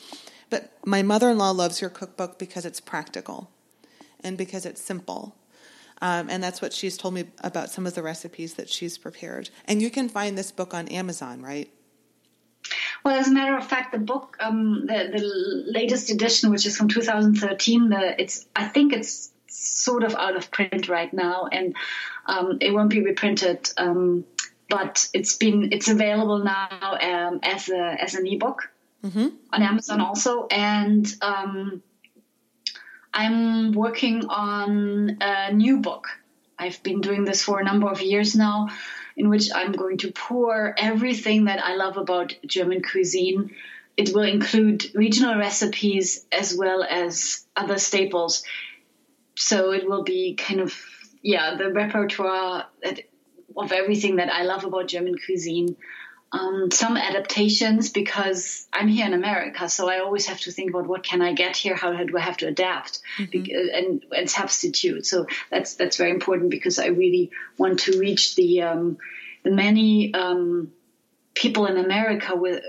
but 0.52 0.72
my 0.86 1.02
mother 1.02 1.32
in 1.32 1.40
law 1.40 1.50
loves 1.50 1.82
your 1.82 1.90
cookbook 1.90 2.38
because 2.38 2.66
it's 2.66 2.80
practical 2.80 3.50
and 4.24 4.38
because 4.38 4.66
it's 4.68 4.82
simple. 4.82 5.36
Um, 6.02 6.30
and 6.30 6.44
that's 6.44 6.62
what 6.62 6.74
she's 6.74 6.98
told 6.98 7.14
me 7.14 7.26
about 7.44 7.70
some 7.70 7.88
of 7.88 7.96
the 7.96 8.04
recipes 8.04 8.56
that 8.56 8.70
she's 8.70 8.98
prepared. 8.98 9.50
And 9.66 9.82
you 9.82 9.90
can 9.90 10.10
find 10.10 10.38
this 10.38 10.52
book 10.52 10.74
on 10.74 10.88
Amazon, 10.90 11.42
right? 11.42 11.72
Well, 13.04 13.18
as 13.18 13.28
a 13.28 13.32
matter 13.32 13.56
of 13.58 13.66
fact, 13.66 13.94
the 13.94 14.00
book, 14.00 14.38
um, 14.40 14.86
the, 14.88 15.10
the 15.12 15.72
latest 15.72 16.12
edition, 16.12 16.52
which 16.52 16.66
is 16.66 16.76
from 16.76 16.90
2013, 16.90 17.90
the, 17.90 18.22
it's 18.22 18.46
I 18.56 18.68
think 18.68 18.94
it's 18.94 19.32
sort 19.48 20.04
of 20.04 20.16
out 20.16 20.36
of 20.36 20.52
print 20.52 20.88
right 20.90 21.12
now, 21.12 21.48
and 21.52 21.76
um, 22.26 22.58
it 22.62 22.72
won't 22.74 22.90
be 22.90 23.02
reprinted. 23.02 23.72
Um, 23.78 24.26
but 24.70 25.10
it's 25.14 25.36
been 25.36 25.74
it's 25.74 25.90
available 25.90 26.40
now 26.40 26.98
um, 27.02 27.40
as 27.44 27.70
a 27.70 27.98
as 28.00 28.16
an 28.16 28.26
ebook 28.26 28.70
mm-hmm. 29.04 29.28
on 29.52 29.64
Amazon 29.64 30.02
also. 30.02 30.48
And 30.48 31.08
um, 31.22 31.84
I'm 33.14 33.72
working 33.74 34.26
on 34.26 35.18
a 35.22 35.54
new 35.54 35.80
book. 35.80 36.08
I've 36.58 36.82
been 36.84 37.02
doing 37.02 37.26
this 37.26 37.42
for 37.42 37.60
a 37.60 37.64
number 37.64 37.90
of 37.90 38.02
years 38.02 38.36
now, 38.36 38.70
in 39.18 39.30
which 39.30 39.50
I'm 39.54 39.72
going 39.72 39.98
to 40.00 40.12
pour 40.12 40.76
everything 40.78 41.46
that 41.46 41.64
I 41.64 41.76
love 41.76 41.98
about 41.98 42.36
German 42.46 42.84
cuisine. 42.84 43.56
It 43.98 44.14
will 44.14 44.24
include 44.24 44.86
regional 44.96 45.38
recipes 45.38 46.26
as 46.32 46.56
well 46.56 46.84
as 46.84 47.46
other 47.56 47.78
staples. 47.78 48.44
So 49.36 49.72
it 49.72 49.90
will 49.90 50.04
be 50.04 50.36
kind 50.36 50.62
of, 50.62 50.74
yeah, 51.22 51.56
the 51.56 51.72
repertoire 51.72 52.68
of 53.58 53.72
everything 53.72 54.18
that 54.18 54.32
I 54.32 54.44
love 54.44 54.64
about 54.64 54.88
German 54.88 55.16
cuisine 55.18 55.76
um, 56.34 56.72
some 56.72 56.96
adaptations 56.96 57.90
because 57.90 58.66
I'm 58.72 58.88
here 58.88 59.06
in 59.06 59.14
America, 59.14 59.68
so 59.68 59.90
I 59.90 60.00
always 60.00 60.28
have 60.28 60.40
to 60.42 60.52
think 60.52 60.70
about 60.70 60.88
what 60.88 61.04
can 61.04 61.22
I 61.22 61.34
get 61.34 61.58
here, 61.58 61.76
how 61.76 61.92
do 61.92 62.18
I 62.18 62.22
have 62.22 62.38
to 62.38 62.48
adapt 62.48 63.02
mm-hmm. 63.18 63.76
and, 63.76 64.06
and 64.16 64.30
substitute. 64.30 65.06
So 65.06 65.28
that's 65.50 65.76
that's 65.76 65.98
very 65.98 66.12
important 66.12 66.50
because 66.50 66.80
I 66.80 66.88
really 66.88 67.32
want 67.58 67.80
to 67.82 68.00
reach 68.00 68.36
the 68.36 68.62
um, 68.62 68.98
the 69.44 69.52
many 69.52 70.14
um, 70.14 70.72
people 71.34 71.66
in 71.66 71.78
America 71.78 72.36
with 72.36 72.64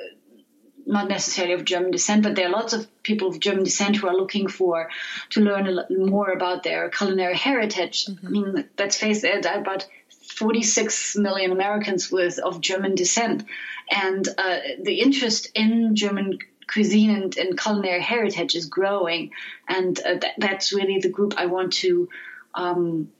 not 0.85 1.09
necessarily 1.09 1.55
of 1.55 1.65
German 1.65 1.93
descent, 1.93 2.25
but 2.25 2.35
there 2.35 2.49
are 2.49 2.51
lots 2.51 2.73
of 2.73 2.89
people 3.05 3.29
of 3.29 3.39
German 3.39 3.63
descent 3.63 3.97
who 3.97 4.09
are 4.09 4.17
looking 4.17 4.49
for 4.49 4.91
to 5.31 5.41
learn 5.41 5.79
more 5.91 6.31
about 6.31 6.65
their 6.65 6.89
culinary 6.89 7.37
heritage. 7.37 8.07
Mm-hmm. 8.07 8.27
I 8.27 8.31
mean, 8.31 8.69
let's 8.77 8.97
face 8.97 9.23
it, 9.23 9.47
about 9.47 9.87
46 10.33 11.17
million 11.17 11.53
Americans 11.53 12.11
with 12.11 12.39
of 12.39 12.61
German 12.61 12.95
descent, 12.95 13.45
and 13.91 14.27
uh, 14.39 14.59
the 14.83 15.01
interest 15.01 15.51
in 15.55 15.95
German 15.95 16.39
cuisine 16.67 17.11
and, 17.11 17.37
and 17.37 17.59
culinary 17.59 18.01
heritage 18.01 18.55
is 18.55 18.67
growing, 18.67 19.31
and 19.69 19.99
uh, 20.01 20.19
th- 20.19 20.35
that's 20.39 20.73
really 20.73 20.99
the 20.99 21.11
group 21.11 21.35
I 21.37 21.47
want 21.47 21.75
to. 21.75 22.09
Um, 22.55 23.13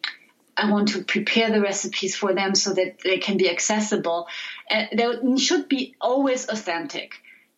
I 0.55 0.71
want 0.71 0.89
to 0.89 1.03
prepare 1.03 1.51
the 1.51 1.63
recipes 1.63 2.15
for 2.15 2.35
them 2.35 2.55
so 2.55 2.75
that 2.75 2.99
they 3.03 3.17
can 3.17 3.39
be 3.39 3.49
accessible. 3.49 4.29
Uh, 4.71 4.85
they 4.93 5.39
should 5.39 5.67
be 5.67 5.95
always 5.99 6.47
authentic, 6.47 7.15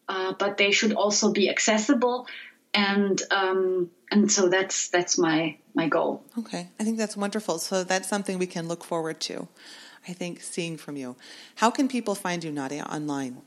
uh, 0.08 0.32
but 0.38 0.58
they 0.58 0.70
should 0.70 0.92
also 0.92 1.32
be 1.32 1.50
accessible 1.50 2.28
and 2.74 3.22
um, 3.30 3.90
and 4.14 4.30
so 4.30 4.48
that's 4.48 4.88
that's 4.88 5.18
my 5.18 5.56
my 5.74 5.88
goal. 5.88 6.22
Okay, 6.38 6.68
I 6.78 6.84
think 6.84 6.98
that's 6.98 7.16
wonderful. 7.16 7.58
So 7.58 7.82
that's 7.82 8.08
something 8.08 8.38
we 8.38 8.46
can 8.46 8.68
look 8.68 8.84
forward 8.84 9.20
to. 9.28 9.48
I 10.08 10.12
think 10.12 10.40
seeing 10.40 10.76
from 10.76 10.96
you. 10.96 11.16
How 11.56 11.70
can 11.70 11.88
people 11.88 12.14
find 12.14 12.44
you, 12.44 12.52
Nadia, 12.52 12.84
online? 12.84 13.38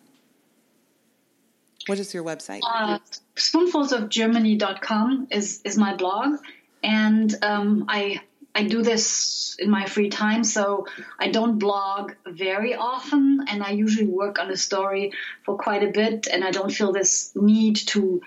What 1.86 2.00
is 2.00 2.14
your 2.14 2.24
website? 2.24 2.60
Uh, 2.70 3.00
spoonfulsofgermany.com 3.36 5.28
is 5.32 5.62
is 5.64 5.78
my 5.78 5.96
blog, 5.96 6.40
and 6.84 7.34
um, 7.42 7.86
I 7.88 8.22
I 8.54 8.64
do 8.64 8.82
this 8.82 9.56
in 9.60 9.70
my 9.70 9.86
free 9.86 10.10
time, 10.10 10.44
so 10.44 10.86
I 11.18 11.30
don't 11.30 11.60
blog 11.60 12.12
very 12.28 12.76
often, 12.76 13.46
and 13.48 13.64
I 13.64 13.70
usually 13.70 14.08
work 14.08 14.38
on 14.40 14.52
a 14.52 14.58
story 14.58 15.14
for 15.46 15.58
quite 15.58 15.84
a 15.84 15.92
bit, 15.92 16.28
and 16.28 16.44
I 16.44 16.52
don't 16.52 16.72
feel 16.72 16.92
this 16.92 17.32
need 17.36 17.78
to 17.94 18.22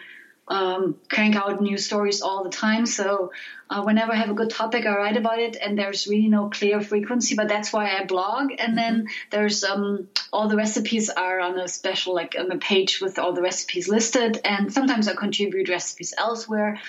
um, 0.50 0.96
crank 1.08 1.36
out 1.36 1.62
new 1.62 1.78
stories 1.78 2.22
all 2.22 2.42
the 2.42 2.50
time. 2.50 2.84
So 2.84 3.32
uh, 3.70 3.82
whenever 3.82 4.12
I 4.12 4.16
have 4.16 4.30
a 4.30 4.34
good 4.34 4.50
topic, 4.50 4.84
I 4.84 4.96
write 4.96 5.16
about 5.16 5.38
it, 5.38 5.56
and 5.56 5.78
there's 5.78 6.08
really 6.08 6.28
no 6.28 6.50
clear 6.50 6.80
frequency. 6.80 7.36
But 7.36 7.48
that's 7.48 7.72
why 7.72 7.96
I 7.96 8.04
blog. 8.04 8.50
And 8.58 8.76
then 8.76 9.02
mm-hmm. 9.02 9.28
there's 9.30 9.62
um, 9.62 10.08
all 10.32 10.48
the 10.48 10.56
recipes 10.56 11.08
are 11.08 11.38
on 11.40 11.56
a 11.58 11.68
special 11.68 12.14
like 12.14 12.34
on 12.36 12.50
a 12.50 12.58
page 12.58 13.00
with 13.00 13.20
all 13.20 13.32
the 13.32 13.42
recipes 13.42 13.88
listed, 13.88 14.40
and 14.44 14.72
sometimes 14.72 15.06
I 15.06 15.14
contribute 15.14 15.68
recipes 15.68 16.12
elsewhere. 16.18 16.80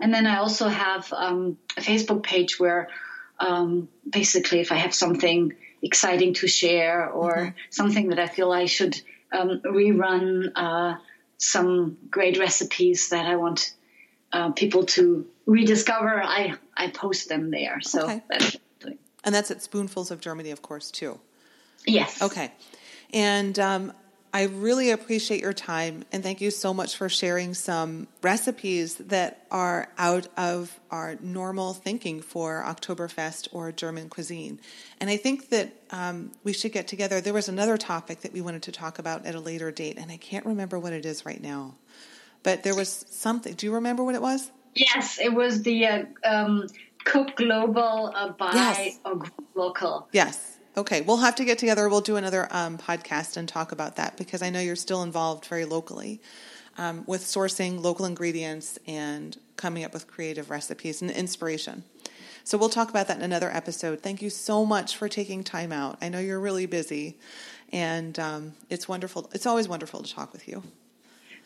And 0.00 0.12
then 0.12 0.26
I 0.26 0.38
also 0.38 0.68
have 0.68 1.12
um, 1.12 1.58
a 1.76 1.82
Facebook 1.82 2.22
page 2.22 2.58
where 2.58 2.88
um, 3.38 3.88
basically 4.08 4.60
if 4.60 4.72
I 4.72 4.76
have 4.76 4.94
something 4.94 5.52
exciting 5.82 6.32
to 6.34 6.48
share 6.48 7.10
or 7.10 7.36
mm-hmm. 7.36 7.56
something 7.68 8.08
that 8.08 8.18
I 8.18 8.26
feel 8.26 8.50
I 8.50 8.64
should 8.64 8.98
um, 9.30 9.60
rerun. 9.66 10.50
Uh, 10.56 10.94
some 11.42 11.98
great 12.10 12.38
recipes 12.38 13.08
that 13.08 13.26
I 13.26 13.36
want 13.36 13.74
uh, 14.32 14.52
people 14.52 14.86
to 14.86 15.26
rediscover, 15.46 16.22
I 16.22 16.54
I 16.76 16.88
post 16.88 17.28
them 17.28 17.50
there. 17.50 17.80
So 17.80 18.04
okay. 18.04 18.22
that's 18.28 18.56
and 19.24 19.34
that's 19.34 19.50
at 19.50 19.62
Spoonfuls 19.62 20.10
of 20.10 20.20
Germany, 20.20 20.50
of 20.50 20.62
course, 20.62 20.90
too. 20.90 21.18
Yes. 21.86 22.22
Okay. 22.22 22.52
And 23.12 23.58
um, 23.58 23.92
I 24.34 24.44
really 24.44 24.90
appreciate 24.90 25.42
your 25.42 25.52
time 25.52 26.04
and 26.10 26.22
thank 26.22 26.40
you 26.40 26.50
so 26.50 26.72
much 26.72 26.96
for 26.96 27.10
sharing 27.10 27.52
some 27.52 28.08
recipes 28.22 28.94
that 28.96 29.46
are 29.50 29.88
out 29.98 30.26
of 30.38 30.80
our 30.90 31.16
normal 31.20 31.74
thinking 31.74 32.22
for 32.22 32.64
Oktoberfest 32.66 33.48
or 33.52 33.72
German 33.72 34.08
cuisine. 34.08 34.58
And 35.00 35.10
I 35.10 35.18
think 35.18 35.50
that 35.50 35.74
um, 35.90 36.32
we 36.44 36.54
should 36.54 36.72
get 36.72 36.88
together. 36.88 37.20
There 37.20 37.34
was 37.34 37.48
another 37.48 37.76
topic 37.76 38.22
that 38.22 38.32
we 38.32 38.40
wanted 38.40 38.62
to 38.62 38.72
talk 38.72 38.98
about 38.98 39.26
at 39.26 39.34
a 39.34 39.40
later 39.40 39.70
date, 39.70 39.98
and 39.98 40.10
I 40.10 40.16
can't 40.16 40.46
remember 40.46 40.78
what 40.78 40.94
it 40.94 41.04
is 41.04 41.26
right 41.26 41.40
now. 41.40 41.74
But 42.42 42.62
there 42.62 42.74
was 42.74 43.04
something. 43.10 43.52
Do 43.52 43.66
you 43.66 43.74
remember 43.74 44.02
what 44.02 44.14
it 44.14 44.22
was? 44.22 44.50
Yes, 44.74 45.18
it 45.20 45.34
was 45.34 45.62
the 45.62 45.86
uh, 45.86 46.04
um, 46.24 46.66
Cook 47.04 47.36
Global 47.36 48.12
uh, 48.14 48.30
buy 48.30 48.52
yes. 48.54 48.98
local. 49.54 50.08
Yes. 50.12 50.51
Okay, 50.76 51.02
we'll 51.02 51.18
have 51.18 51.34
to 51.36 51.44
get 51.44 51.58
together. 51.58 51.88
We'll 51.88 52.00
do 52.00 52.16
another 52.16 52.48
um, 52.50 52.78
podcast 52.78 53.36
and 53.36 53.46
talk 53.46 53.72
about 53.72 53.96
that 53.96 54.16
because 54.16 54.40
I 54.42 54.48
know 54.50 54.60
you're 54.60 54.74
still 54.76 55.02
involved 55.02 55.44
very 55.46 55.66
locally 55.66 56.20
um, 56.78 57.04
with 57.06 57.22
sourcing 57.22 57.82
local 57.82 58.06
ingredients 58.06 58.78
and 58.86 59.38
coming 59.56 59.84
up 59.84 59.92
with 59.92 60.06
creative 60.06 60.48
recipes 60.48 61.02
and 61.02 61.10
inspiration. 61.10 61.84
So 62.44 62.58
we'll 62.58 62.70
talk 62.70 62.90
about 62.90 63.08
that 63.08 63.18
in 63.18 63.22
another 63.22 63.50
episode. 63.50 64.00
Thank 64.00 64.22
you 64.22 64.30
so 64.30 64.64
much 64.64 64.96
for 64.96 65.08
taking 65.08 65.44
time 65.44 65.72
out. 65.72 65.98
I 66.00 66.08
know 66.08 66.18
you're 66.18 66.40
really 66.40 66.66
busy, 66.66 67.18
and 67.72 68.18
um, 68.18 68.54
it's 68.68 68.88
wonderful. 68.88 69.30
It's 69.32 69.46
always 69.46 69.68
wonderful 69.68 70.02
to 70.02 70.12
talk 70.12 70.32
with 70.32 70.48
you. 70.48 70.62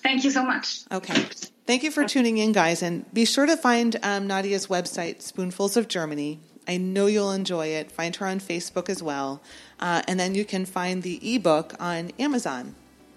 Thank 0.03 0.25
you 0.25 0.31
so 0.31 0.45
much. 0.45 0.83
Okay. 0.91 1.27
Thank 1.67 1.83
you 1.83 1.91
for 1.91 2.07
tuning 2.07 2.39
in, 2.39 2.53
guys, 2.53 2.83
and 2.83 3.13
be 3.13 3.25
sure 3.25 3.45
to 3.45 3.57
find 3.57 3.97
um, 4.03 4.29
Nadia's 4.29 4.69
website, 4.69 5.21
Spoonfuls 5.21 5.77
of 5.77 5.89
Germany. 5.89 6.39
I 6.69 6.77
know 6.77 7.07
you'll 7.07 7.33
enjoy 7.33 7.69
it. 7.69 7.93
Find 7.93 8.15
her 8.17 8.27
on 8.27 8.41
Facebook 8.41 8.89
as 8.89 9.03
well. 9.03 9.43
Uh, 9.79 10.03
and 10.09 10.19
then 10.19 10.35
you 10.35 10.45
can 10.45 10.65
find 10.65 11.03
the 11.03 11.35
ebook 11.35 11.75
on 11.79 12.11
Amazon, 12.19 12.75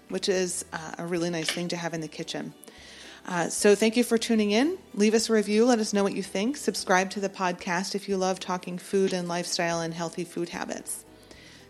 which 0.08 0.28
is 0.28 0.64
uh, 0.72 0.92
a 0.98 1.06
really 1.06 1.30
nice 1.30 1.50
thing 1.50 1.68
to 1.68 1.76
have 1.76 1.94
in 1.94 2.00
the 2.00 2.08
kitchen. 2.08 2.54
Uh, 3.26 3.48
so 3.48 3.74
thank 3.74 3.96
you 3.96 4.04
for 4.04 4.18
tuning 4.18 4.50
in. 4.50 4.78
Leave 4.94 5.14
us 5.14 5.28
a 5.28 5.32
review. 5.32 5.64
Let 5.64 5.78
us 5.78 5.92
know 5.92 6.02
what 6.02 6.14
you 6.14 6.22
think. 6.22 6.56
Subscribe 6.56 7.10
to 7.10 7.20
the 7.20 7.28
podcast 7.28 7.94
if 7.94 8.08
you 8.08 8.16
love 8.16 8.40
talking 8.40 8.78
food 8.78 9.12
and 9.12 9.28
lifestyle 9.28 9.80
and 9.80 9.92
healthy 9.94 10.24
food 10.24 10.50
habits. 10.50 11.04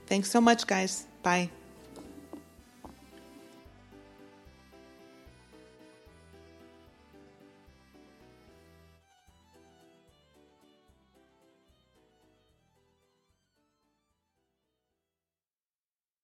Thanks 0.07 0.31
so 0.31 0.41
much, 0.41 0.67
guys. 0.67 1.07
Bye. 1.23 1.51